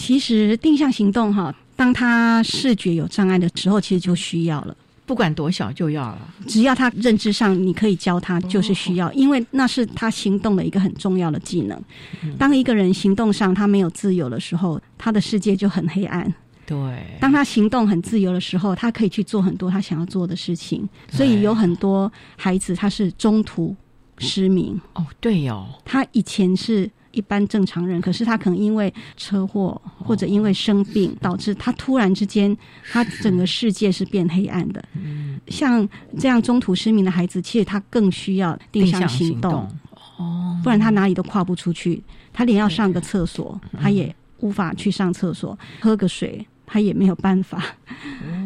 [0.00, 4.74] 其实定向行动哈，当他视觉有障碍的时候，其实就需要了。
[5.04, 11.78] 不管多小就要了，只要他认知上你可以教他，就是需要，因为那是他行动的一个很重要的技能。
[12.38, 16.32] 当一个人行动上他没有自由的时候，他的世界就很黑暗。
[16.64, 16.76] 对，
[17.20, 20.88] 当他行动很自由的时候，他可以去做很多他想要做的事情。
[21.10, 23.76] 所以有很多孩子他是中途
[24.16, 24.80] 失明。
[24.94, 26.90] 哦，对哦，他以前是。
[27.12, 32.56] 一般正常人，可是他可能因为车祸或者因为生病，导致他突然之间，
[32.90, 34.84] 他整个世界是变黑暗的。
[35.48, 39.68] 像这样中途失明的孩子，其实他更需要定向行动，
[40.16, 42.02] 哦，不然他哪里都跨不出去。
[42.32, 46.46] 他连要上个厕所，他也无法去上厕所，喝个水。
[46.72, 47.64] 他也没有办法，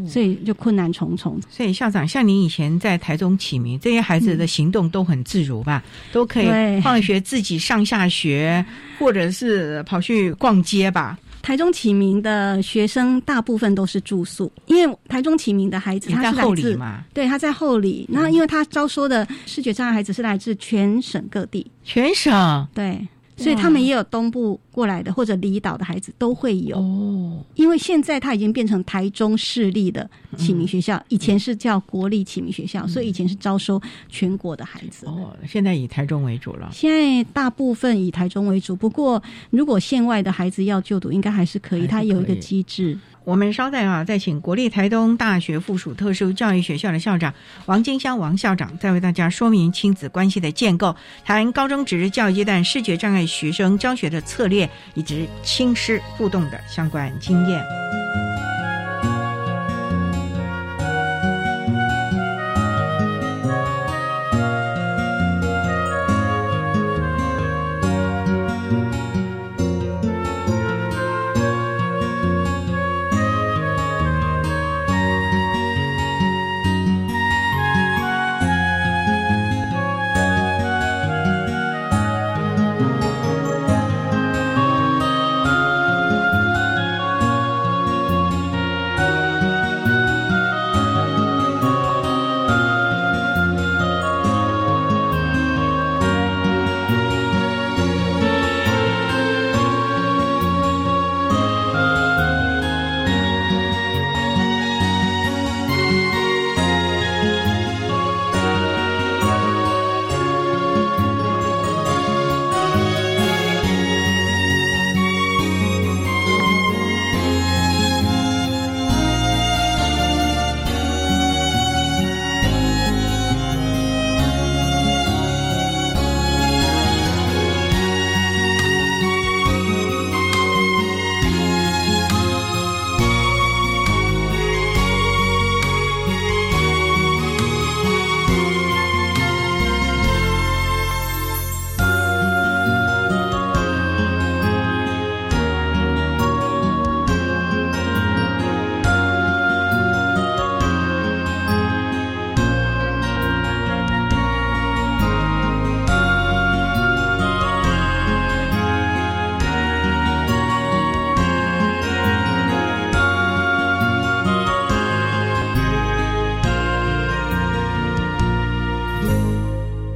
[0.08, 1.38] 所以就困难重重。
[1.50, 5.84] 所以校长，像您以前在台中启明，这些孩子的行动都很自如吧？
[6.10, 8.64] 都可以放学自己上下学，
[8.98, 11.18] 或者是跑去逛街吧？
[11.42, 18.06] 台中启明的学生大部分都是住宿，因为台中启明的孩子他是来自嘛，对，他在后里。
[18.08, 23.06] 那因为他招收的视觉障碍孩子是来自全省各地，全省对。
[23.36, 26.78] 所以他们也有东部过来的，或者离岛的孩子都会有。
[26.78, 35.06] 哦，因为现在它已经变成台中市立的启明学校，以前是叫国立启明学校，所以以前是招收全国的孩子。
[35.06, 36.70] 哦，现在以台中为主了。
[36.72, 41.86] 现在大部分以台中为主，不过如果县外的孩子要就读，应该还是可以。
[41.86, 42.98] 它有一个机制。
[43.24, 47.32] 我们稍待啊，再请国立台东大学附属特殊教育学校的校长
[47.64, 58.23] 王金香王校长，再为大家说明亲子关系的建构，谈高中职教育阶段视觉障碍学生教学的策略，以及亲师互动的相关经验。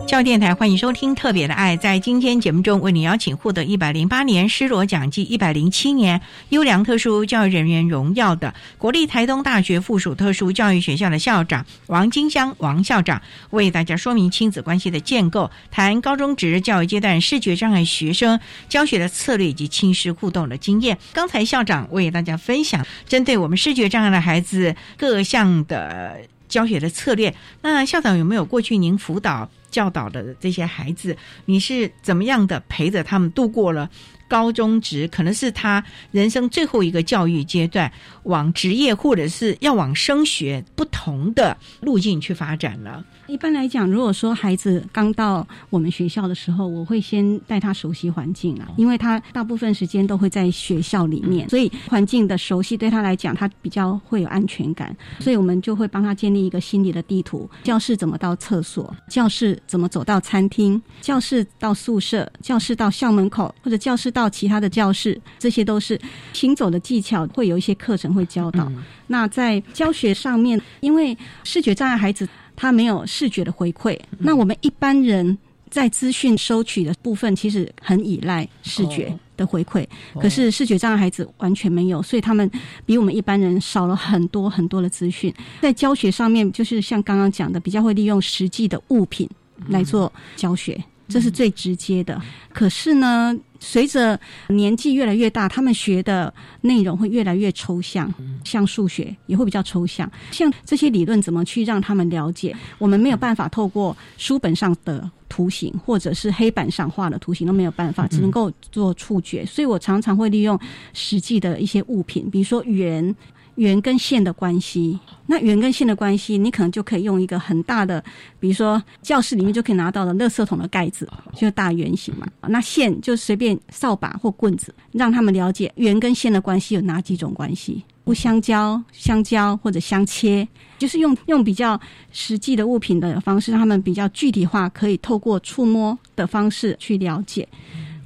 [0.09, 1.77] 教育电台欢迎收听《特别的爱》。
[1.79, 20.97] 在今天节目中，为你邀请获得一百零八年施罗奖及一百零七年优良特殊教育人员荣耀的国立台东大学附属特殊教育学校的校长王金香王校长，为大家说明亲子关系的建构，谈高中职教育阶段视觉障碍学生教学的策略以及亲师互动的经验。
[21.13, 26.17] 刚才校长为大家分享针对我们视觉障碍的孩子各项的
[26.49, 27.35] 教学的策略。
[27.61, 29.51] 那校长有没有过去您辅导？
[29.71, 33.89] 教导的这些孩子，你是怎么样的陪着他们度过了
[34.29, 35.07] 高中职？
[35.09, 37.91] 可能是他人生最后一个教育阶段，
[38.25, 43.05] 往职业或者是要往升学不同的路径去发展了。
[43.29, 54.97] 一般来讲，如果说孩子刚到我们学校的时候，我会先带他熟悉环境啊，因为他大部分时间都会在学校里面，所以环境的熟悉对他来讲，他比较会有安全感。
[55.21, 66.01] 所以我们就会帮他建立一个心理的地图：教室怎么到厕所，教室怎么走到餐厅，教室到宿舍，教室到校门口，或者教室到其他的教室，这些都是
[66.33, 68.73] 行走的技巧，会有一些课程会教导。
[69.07, 72.27] 那在教学上面，因为视觉障碍孩子。
[72.61, 75.39] 他没有视觉的回馈，那我们一般人
[75.71, 79.87] 在资讯收取的部分，其实很依赖视觉的回馈。
[80.21, 82.51] 可是视觉障碍孩子完全没有，所以他们
[82.85, 85.33] 比我们一般人少了很多很多的资讯。
[85.61, 89.31] 在教学上面，就是像刚刚讲的，比较会利用实际的物品
[89.69, 90.83] 来做教学。
[91.09, 92.21] 这是最直接的，
[92.53, 98.13] 可是呢，随着年纪越来越大，他们学的内容会越来越抽象，
[98.45, 100.11] 像数学也会比较抽象。
[100.31, 102.55] 像这些理论怎么去让他们了解？
[102.77, 109.47] 我们没有办法透过书本上的图形，或者是黑板上画的图形都没有办法，只能够做触觉。
[109.47, 110.61] 所以我常常会利用
[110.93, 113.17] 实际的一些物品，比如说圆。
[113.59, 114.97] 圆跟线的关系，
[115.27, 118.03] 那圆跟线的关系，你可能就可以用一个很大的，
[118.39, 122.27] 比如说教室里面就可以拿到的垃圾桶的盖子，就是大圆形嘛。
[122.47, 130.47] 那线就随便扫把或棍子，让他们了解圆跟线的关系有哪几种关系，不相交、相交或者相切，
[130.79, 131.79] 就是用用比较
[132.13, 137.49] 实际的物品的方式，让他们比较具体化，可以透过触摸的方式去了解，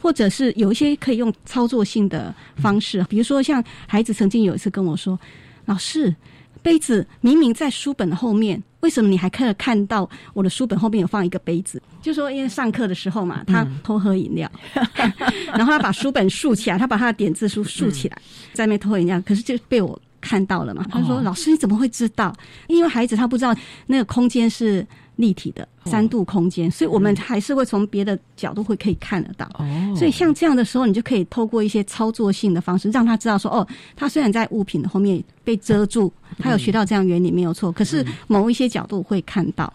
[0.00, 5.18] 或者是有一些可以用操作性的方式，比如说像孩子曾经有一次跟我说。
[5.72, 6.14] 老师，
[6.62, 11.80] 杯子明明在书本的后面，为什么你还可以看到我的书本后面有放一个杯子？
[12.02, 14.50] 就说因为上课的时候嘛，他偷喝饮料，
[15.56, 18.18] 然后他把书本竖起来，他把他的点字书竖起来，
[18.52, 20.84] 在那偷饮料，可是就被我看到了嘛。
[20.90, 22.36] 他说：“老师，你怎么会知道？
[22.66, 23.56] 因为孩子他不知道
[23.86, 24.86] 那个空间是。”
[25.16, 29.46] 立体的三度空间，所以我们还是会从别的角度会可以看得到。
[29.58, 39.72] 哦所以像这样的时候，你就可以透过一些操作性的方式，让他知道说：哦，他虽然在物品的后面被遮住，他有学到这样原理没有错，可是某一些角度会看到。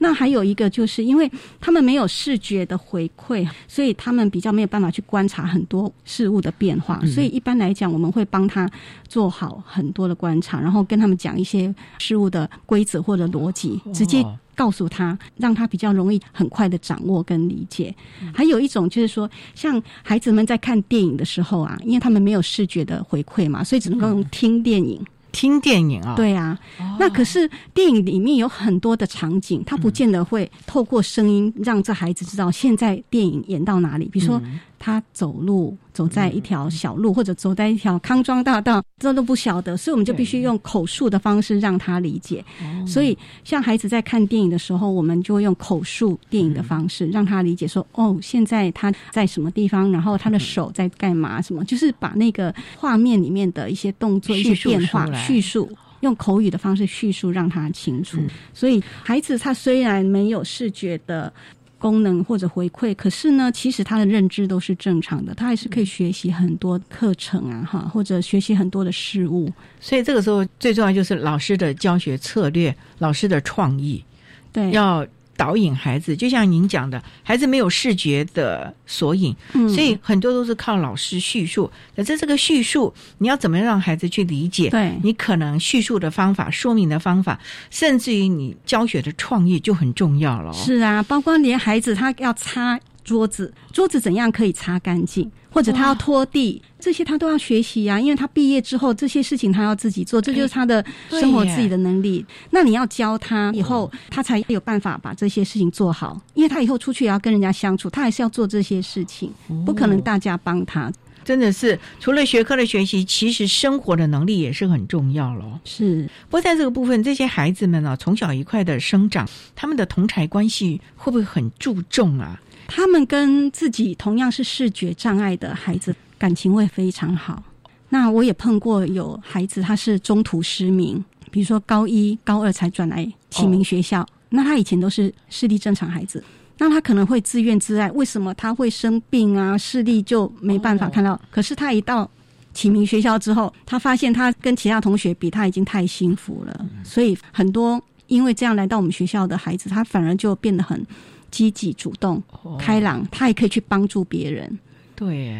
[0.00, 1.30] 那还有一个就是，因为
[1.60, 7.00] 他们没有视觉的回馈，所以他们比较没有办法去观察很多事物的变化。
[7.04, 8.70] 所以一般来讲，我们会帮他
[9.08, 14.24] 做好很多的观察，然后跟他们讲一些事物的规则或者逻辑，直接。
[14.58, 17.94] 告诉他，让他比较容易很快的掌握跟理解。
[18.34, 25.00] 还有一种就是说，像孩子们在看电影的时候啊，因为他们没有视觉的回馈嘛，所以只能够用听电影。
[25.30, 26.16] 听电影啊？
[26.16, 26.58] 对啊。
[26.98, 34.08] 那可是电影里面有很多的场景，他不见得会透过声音让这孩子知道现在电影演到哪里。
[34.08, 34.42] 比如说。
[34.80, 42.44] 他走路走在一条小路，或者走在一条康庄大道，这都不晓得，所以我们就必须用口述的方式让他理解。
[42.86, 49.90] 所以，像孩子在看电影的时候，我们就会用口述电影的方式让他理解，说：“哦，现在他在什么地方？
[49.90, 51.42] 然后他的手在干嘛？
[51.42, 51.64] 什么？
[51.64, 55.68] 就是把那个画面里面的一些动作、一些变化叙述，
[56.02, 58.20] 用口语的方式叙述，让他清楚。
[58.54, 61.32] 所以，孩子他虽然没有视觉的。
[61.78, 69.52] 功能或者回馈，可是呢，其实他的认知都是正常的，他还是可以学习很多课程啊，哈，或者学习很多的事物。
[69.80, 74.04] 所以这个时候最重要就是老师的教学策略，老师的创意，
[74.52, 75.06] 对，要。
[75.38, 79.34] 导引孩子，就像您讲的，孩子没有视觉的索引，
[79.72, 81.70] 所以很多都是靠老师叙述。
[81.94, 84.68] 可是这个叙述，你要怎么让孩子去理解？
[84.68, 87.38] 对你可能叙述的方法、说明的方法，
[87.70, 90.52] 甚至于你教学的创意就很重要了。
[90.52, 92.78] 是啊，包括连孩子他要擦
[93.08, 95.30] 桌子，桌子怎样可以擦干净？
[95.50, 102.24] 或者他要拖地，这些他都要学习呀，因为他毕业之后这些事情他要自己做，这就是他的生活自己的能力。
[102.50, 109.32] 那你要教他以后，他才有办法把这些事情做好，因为他以后出去也要跟人家相处，他还是要做这些事情，
[109.64, 110.92] 不可能大家帮他。
[111.24, 115.60] 真的是除了学科的学习，其实生活的能力也是很重要咯。
[115.64, 122.40] 是，不过在这个部分，这些孩子们呢，从小一块的生长，他们的同才关系会不会很注重啊？
[122.68, 127.42] 他们跟自己同样是视觉障碍的孩子感情会非常好。
[127.88, 136.22] 那我也碰过有孩子他是中途失明，比如说高一、高二才转来启明学校，那他以前都是视力正常孩子。
[136.58, 139.56] 那他可能会自怨自艾，为什么他会生病啊？
[139.56, 141.18] 视力就没办法看到。
[141.30, 142.08] 可是他一到
[142.52, 146.66] 启明学校之后，他发现他跟其他同学比，他已经太幸福了。
[146.84, 150.84] 所以很多因为这样来到我们学校的孩子，他反而就变得很
[151.30, 152.22] 积极、主动、
[152.58, 154.58] 开朗，他也可以去帮助别人。
[154.94, 155.34] 对，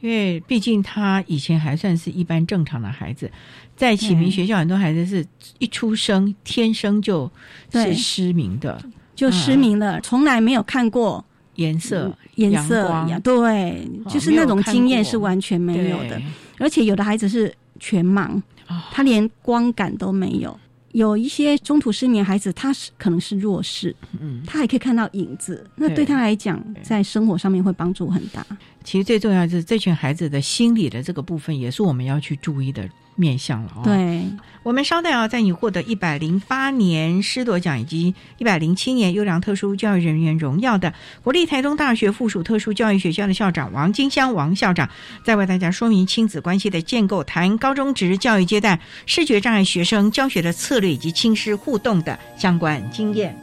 [0.00, 3.30] 因为毕竟他以前还算是一般正常的孩子，
[3.76, 5.26] 在启明学校，很多孩子是
[5.58, 7.30] 一出生天生就
[7.70, 8.82] 是失明的。
[9.14, 11.24] 就失明了，从来没有看过
[11.54, 16.20] 颜色、颜色，对，就是那种经验是完全没有的。
[16.58, 18.42] 而且有的孩子是全盲，
[18.90, 20.58] 他连光感都没有。
[20.94, 28.44] 有一些中途失眠孩子，他是可能是弱势，嗯，他还可以看到影子，那对他来讲，在生活上面会帮助很大。
[28.82, 32.88] 其实最重要的是这群孩子的心理的这个部分，也是我们要去注意的。
[33.16, 34.24] 面向了哦，对，
[34.64, 44.88] 我们稍待啊，在你获得一百零八年师铎奖以及一百零七年优良特殊教育人员荣耀的国立台中大学附属特殊教育学校的校长王金香王校长，
[45.22, 53.38] 在为大家说明亲子关系的建构，谈高中职教育阶段视觉障碍学生教学的策略以及亲师互动的相关经验。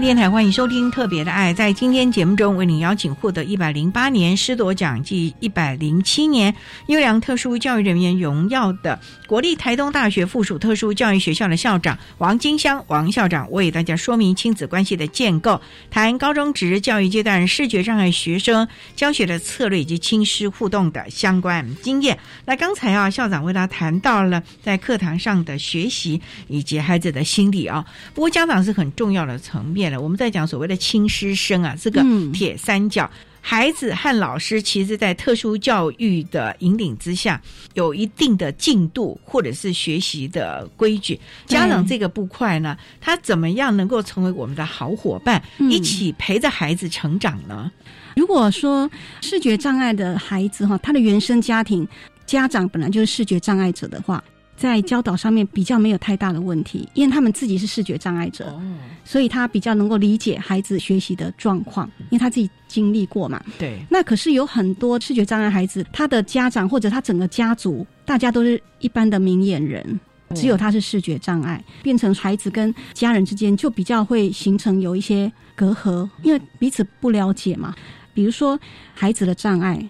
[0.00, 1.54] 电台欢迎收听《特别的爱》。
[1.56, 6.54] 在今天节目中，为您邀请获得一百零八年师铎奖暨一百零七年
[6.88, 15.58] 优良特殊教育人员荣耀的国立台东大学附属特殊教育学校的校长王金香王校长，为大家说明亲子关系的建构，
[15.90, 22.18] 谈高中职教育阶段视觉障碍学生教学的策略以及亲师互动的相关经验。
[22.44, 27.82] 那刚才啊，校长为大家谈到了在课堂上的学习以及孩子的心理啊，
[28.12, 29.85] 不过家长是很重要的层面。
[30.00, 33.10] 我们在讲所谓的亲师生啊，这个铁三角，
[33.40, 37.40] 孩子和老师其实，在特殊教育的引领之下，
[37.74, 41.20] 有一定的进度或者是学习的规矩。
[41.46, 47.70] 家长这个不快呢，他怎么样能够成为我们的好伙伴，一起陪着孩子成长呢？
[48.16, 51.86] 如果说视觉障碍的孩子哈，他的原生家庭
[52.24, 54.22] 家长本来就是视觉障碍者的话。
[54.56, 58.58] 在教导上面比较没有太大的问题，因为他们自己是视觉障碍者，
[59.04, 63.42] 所以他比较能够理解孩子学习的状况，因为他自己经历过嘛。
[63.58, 63.78] 对。
[63.90, 70.00] 那可是有很多视觉障碍孩子，他的家长或者他整个家族，大家都是一般的明眼人，
[70.34, 77.74] 只有他是视觉障碍，变成孩子跟家人之间就比较会形成有一些隔阂，因为彼此不了解嘛。
[78.14, 78.58] 比如说
[78.94, 79.86] 孩子的障碍。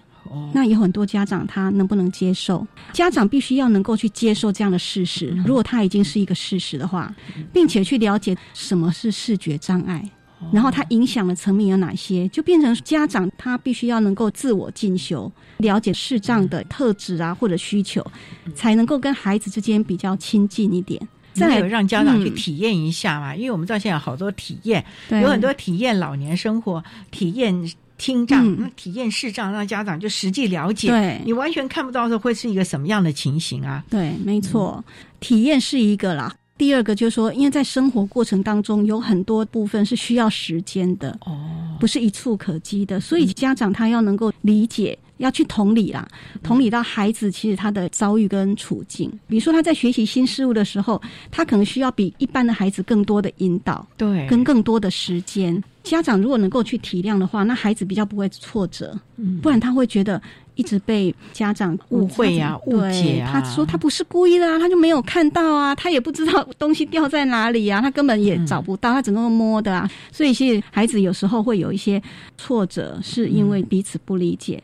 [0.53, 2.65] 那有很多家长他能不能接受？
[2.93, 5.27] 家长必须要能够去接受这样的事实。
[5.45, 7.13] 如果他已经是一个事实的话，
[7.53, 10.09] 并且去了解什么是视觉障碍，
[10.51, 18.05] 然后它影响的层面有哪些，就变成家长他必须要能够自我进修，了解视障的特质啊或者需求，
[18.53, 21.01] 才能够跟孩子之间比较亲近一点。
[21.33, 23.35] 再有让家长去体验一下嘛？
[23.35, 27.53] 因为我们知道现在有好多体验，有很多体验老年生活，体验
[27.97, 30.87] 听障，体验视障，让家长就实际了解。
[30.87, 33.83] 对，你完全看不到的会是一个什么样的情形啊？
[33.89, 34.83] 对，没错，
[35.19, 36.35] 体验是一个啦。
[36.57, 44.97] 第二个就是说，因为在生活过程当中有很多部分是需要时间的，哦，不是一触可及的，所以家长他要能够理解。
[45.17, 46.07] 要去同理啦，
[46.41, 49.11] 同理到孩子其实他的遭遇跟处境。
[49.27, 51.01] 比如说他在学习新事物的时候，
[51.31, 55.61] 他可能需要比一般的孩子更多的引导，对，跟更多的时间。
[55.83, 60.21] 家长如果能够去体谅的话，那孩子比较不会挫折，嗯，不然他会觉得
[60.55, 63.31] 一直被家长误会呀、误解啊。
[63.31, 69.89] 他说他不是故意的啊，他就没有看到啊，他也不知道东西掉在哪里啊，他根本也找不到，他只能摸的啊。
[70.11, 72.03] 所以其实孩子有时候会有一些
[72.37, 74.61] 挫折，是因为彼此不理解。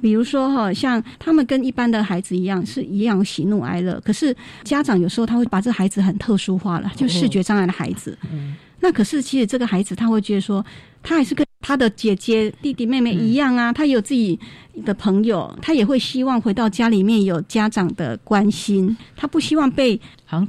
[0.00, 4.00] 比如说哈，像他们跟一般的孩子一样，是一样喜怒哀乐。
[4.04, 8.16] 可是家长有时候他会把这孩子很特殊化了，就视觉障碍的孩子。
[8.80, 10.64] 那可是其实这个孩子他会觉得说，
[11.02, 14.38] 他还是跟他的姐姐、弟弟、妹妹一样啊，他有自己
[14.86, 20.00] 的朋友，他也会希望回到家里面有家长的关心，他不希望被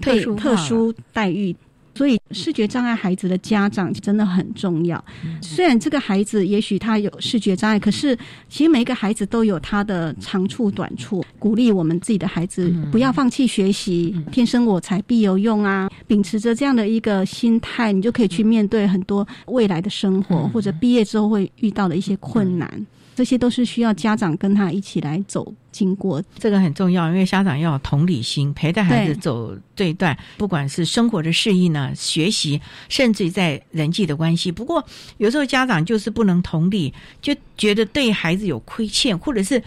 [0.01, 1.53] 被特殊待遇。
[2.01, 5.05] 所以，视觉障碍孩子的家长真的很重要。
[5.39, 8.17] 虽然这个孩子也许他有视觉障碍，可是
[8.49, 11.23] 其实每一个孩子都有他的长处短处。
[11.37, 15.91] 鼓励我们自己的孩子不要放弃学习，天生我材必有用啊！
[16.07, 22.87] 秉持着这样的一个心态，你就可以去面对很多未来的生活，或者毕业之后会遇到的一些困难。
[23.13, 34.51] 这些都是需要家长跟他一起来走经过，这个很重要，因为家长要有同理心，陪着孩子走这一段，不管是生活的适应呢、学习，甚至于在人际的关系。
[34.51, 34.85] 不过
[35.17, 39.59] 有时候家长就是不能同理，就觉得对孩子有亏欠，或者是。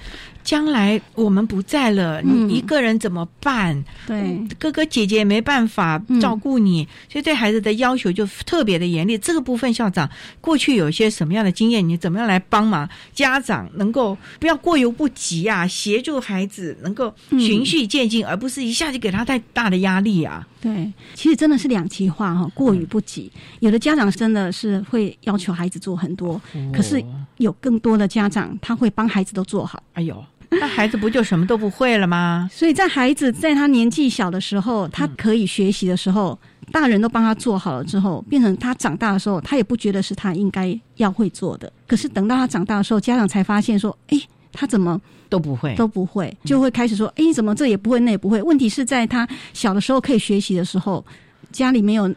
[0.44, 3.82] 将来我们不在了，你一个人怎么办？
[4.06, 9.16] 对，哥哥姐姐没办法照顾你，所以对孩子的要求就特别的严厉。
[9.16, 10.06] 这个部分校长
[10.42, 11.88] 过去有一些什么样的经验？
[11.88, 15.66] 你怎么样来帮忙家长能够不要过犹不及啊？
[15.66, 20.46] 协助孩子能够循序渐进，而不是一下就给他太大的压力啊？
[20.60, 23.32] 对，其实真的是两极化哈，过于不及。
[23.60, 26.40] 有的家长真的是会要求孩子做很多，
[26.72, 27.02] 可是
[27.38, 29.82] 有更多的家长他会帮孩子都做好。
[29.94, 30.24] 哎呦。
[30.60, 32.48] 那孩子不就什么都不会了吗？
[32.52, 36.38] 所以在孩子在他年纪小的时候，他可以学习的时候，
[36.70, 41.72] 大人都帮他做好了之后，变成他长大的时候，他也不觉得是他应该要会做的。
[41.88, 44.20] 可是等到他长大的时候，家长才发现说：“哎，
[44.52, 45.00] 他怎么
[45.34, 51.04] 都不会，都不会，就会开始说：‘哎，怎么这也不会，那也不会？’问题是在他小的时候可以学习的时候，
[51.50, 52.12] 家里没有。”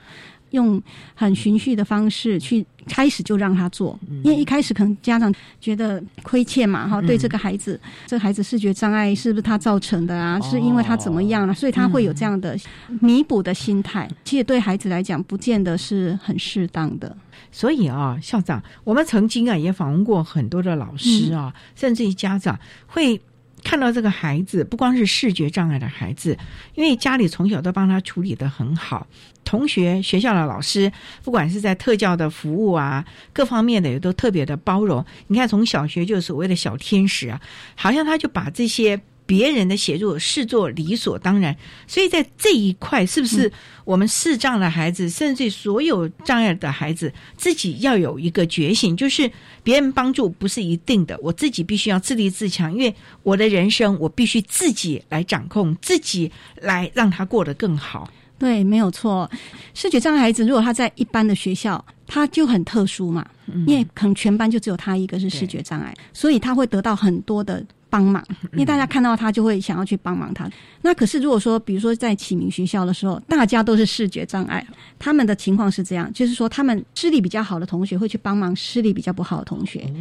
[0.57, 0.81] 用
[1.13, 10.39] 很循序的方式去开始就让他做，因为一开始可能家长觉得亏欠嘛，哈，对这个孩子，这孩子视觉障碍是不是他造成的啊？
[10.41, 11.53] 是因为他怎么样了？
[11.53, 12.57] 所以他会有这样的
[12.99, 14.09] 弥补的心态。
[14.23, 17.15] 其实对孩子来讲，不见得是很适当的。
[17.51, 23.21] 所以啊，校长，我们曾经啊也访问过很多的老师啊，甚至于家长会。
[23.67, 26.37] 看到这个孩子，不光是视觉障碍的孩子，
[26.73, 29.05] 因为家里从小都帮他处理的很好，
[29.43, 30.89] 同学、学校的老师，
[31.21, 33.03] 不管是在特教的服务啊，
[33.33, 35.05] 各方面的也都特别的包容。
[35.27, 37.41] 你看，从小学就所谓的小天使啊，
[37.75, 39.01] 好像他就把这些。
[39.27, 41.55] 别人的协助视作理所当然，
[41.85, 43.51] 所以在这一块，是不是
[43.83, 49.29] 我们视障的孩子，甚至所有障碍的孩子，自己要有一个觉醒，就是
[49.61, 58.09] 别人帮助不是一定的，我自己必须要自立自强，因为我的人生我必须自己来掌控，自己来让他过得更好。
[58.39, 59.29] 对，没有错。
[59.73, 63.27] 视觉障碍孩子如果他在一般的学校，他就很特殊嘛，
[63.65, 67.65] 因为可能全班就只有他一个是视觉障碍，所以他会得到很多的。
[67.89, 68.23] 帮忙，
[68.53, 70.49] 因为大家看到他就会想要去帮忙他。
[70.81, 74.65] 那可是如果说，比如说在启明学校的时候，大家都是视觉障碍，
[74.99, 79.91] 他们的情况是这样，就是说他们视力比较好的同学会去帮忙视力比较不好的同学，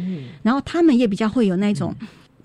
[0.43, 1.95] 然后他们也比较会有那种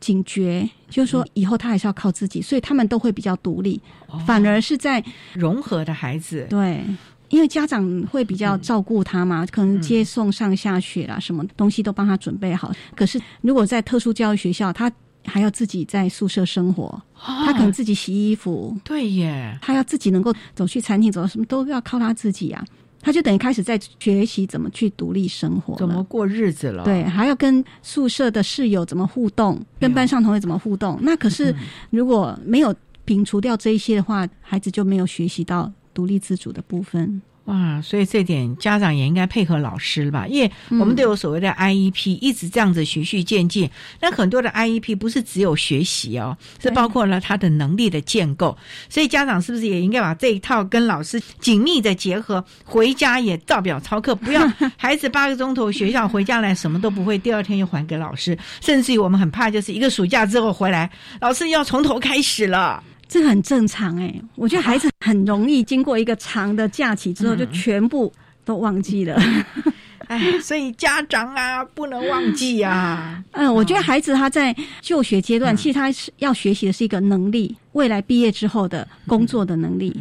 [0.00, 3.80] 警觉，就是说以后他还是要靠自己，所以他们都会比较独立。
[4.26, 6.84] 反而是在融合的孩子，对，
[7.30, 12.70] 因为家长会比较照顾他嘛，可能接送上下学啦，什么东西都帮他准备好。
[12.94, 14.92] 可是如果在特殊教育学校，他
[15.24, 22.64] 还要自己在宿舍生活，他可能自己洗衣服，对耶，他要自己能够走去餐厅，走什么都要靠他自己啊。
[23.04, 26.84] 他就等于开始在学习怎么去独立生活，怎么过日子了。
[26.84, 30.96] 对，还要跟宿舍的室友怎么互动，跟班上同学怎么互动。
[31.02, 31.52] 那可是
[31.90, 32.72] 如果没有
[33.04, 37.20] 摒除掉这一些的话，孩子就没有学习到独立自主的部分。
[37.46, 43.68] 哇，所以这点家长也应该配合老师吧，因为我们都有所谓的 IEP，一直这样子循序渐进。
[44.00, 48.56] 那很多的 IEP 不是只有学习哦，是包括了他的能力的建构。
[48.88, 54.46] 所以家长是不是也应该把这一套跟老师紧密的结合，回家也照表操课，不要
[54.78, 60.88] 孩子八个钟头学校回家来什么都不会，第二天又还给老师，甚至于我们很怕就是一个暑假之后回来，
[61.20, 62.84] 老师要从头开始了。
[63.12, 68.10] 这很正常哎，我觉得孩子很容易经过一个长的假期之后，就全部
[68.42, 69.20] 都忘记了。
[70.08, 73.22] 哎，所以家长啊，不能忘记啊。
[73.32, 79.94] 嗯， 我觉得孩子他在就学阶段，其实他是要学习的是一个能力，未来毕业之后的工作的能力。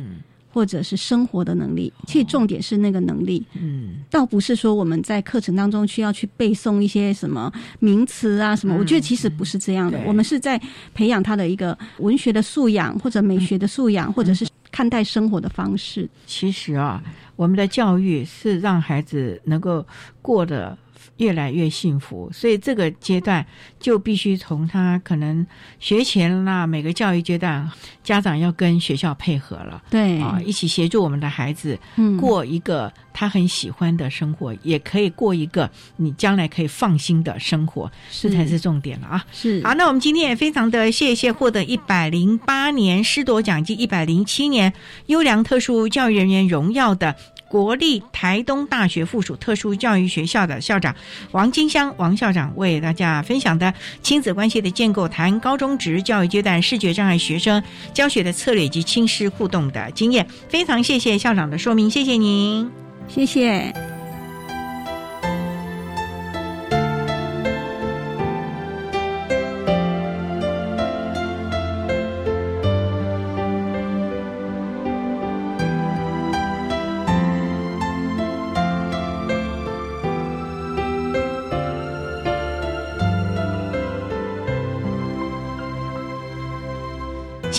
[0.54, 10.62] 或者是生活的能力，其实重点是那个能力，嗯，倒不是说我们在课程当中需要去背诵一些什么名词啊什么，我觉得其实不是这样的，我们是在
[10.94, 16.10] 培养他的一个文学的素养，或者美学的素养，或者是看待生活的方式。
[16.26, 17.02] 其实啊，
[17.36, 19.86] 我们的教育是让孩子能够
[20.22, 20.78] 过得。
[21.18, 23.46] 越来越幸福，所以这个阶段
[23.80, 25.46] 就必须从他可能
[25.80, 27.70] 学前啦，每个教育阶段，
[28.04, 31.78] 家长要跟学校配合了，对啊，一起协助我们的孩子
[32.20, 39.26] 过一个他很喜欢的生活，也可以过一个你将来可以放心的生活，这才是重点了啊！
[39.32, 44.72] 是好，那我们今天也非常的谢谢获得一百零八年师铎奖及一百零七年
[45.08, 47.16] 优良特殊教育人员荣耀的。
[47.52, 50.91] 国立台东大学附属特殊教育学校的校长
[51.32, 57.62] 王金香王校长为大家分享的亲子关系的建构，谈高中职教育阶段视觉障碍学生
[57.94, 62.70] 教学的策略及亲师互动的经验，非常谢谢校长的说明，谢谢您，
[63.08, 64.01] 谢谢。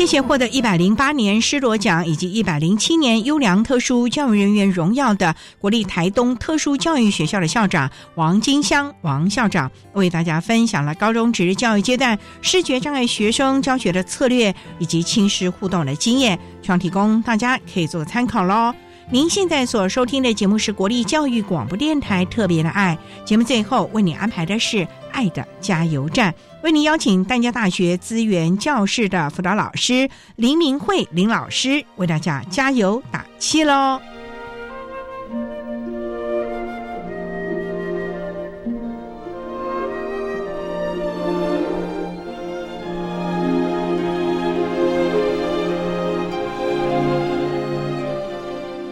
[0.03, 18.75] 谢谢获得一百零八年施罗奖以及一百零七年优良特殊教育人员荣耀的国立台东特殊教育学校的校长王金香王校长，为大家分享了高中职教育阶段视觉障碍学生教学的策略以及亲师互动的经验，希望提供大家可以做参考喽。
[19.09, 26.35] 您现在所收听的节目是国立教育广播电台特别的爱节目，最后为你安排的是爱的加油站。
[26.63, 34.01] 为您邀请淡江大学资源教室的辅导老师林明慧林老师为大家加油打气喽！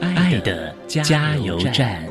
[0.00, 2.09] 爱的加油站。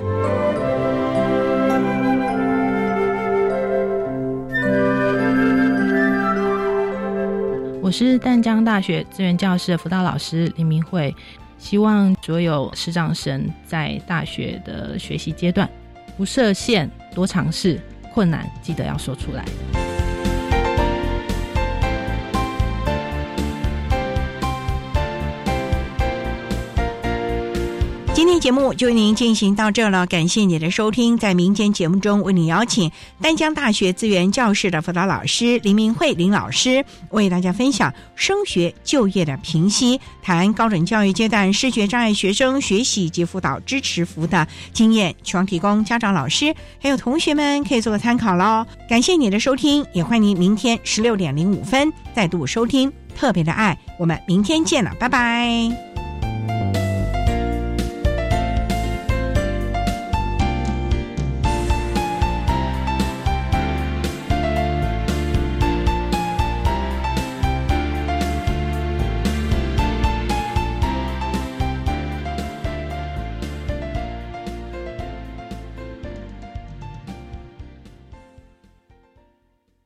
[7.90, 11.12] 我是淡江大学资源教室的辅导老师林明慧，
[11.58, 15.68] 希望所有师长生在大学的学习阶段
[16.16, 17.82] 不设限，多尝试，
[18.14, 19.44] 困难记得要说出来。
[28.40, 31.18] 节目就为您进行到这了，感谢你的收听。
[31.18, 32.90] 在民间节目中，为你邀请
[33.22, 48.66] 丹江大学资源教室的辅导老师林明慧林老师，为大家分享升学就业的评析，谈高等教育阶段视觉障碍学生学习及辅导支持服务的经验，希望提供家长、老师还有同学们可以做个参考喽。
[48.88, 53.78] 感谢你的收听，也欢迎您明天十六点零五分再度收听特别的爱。
[53.98, 55.89] 我们明天见了，拜拜。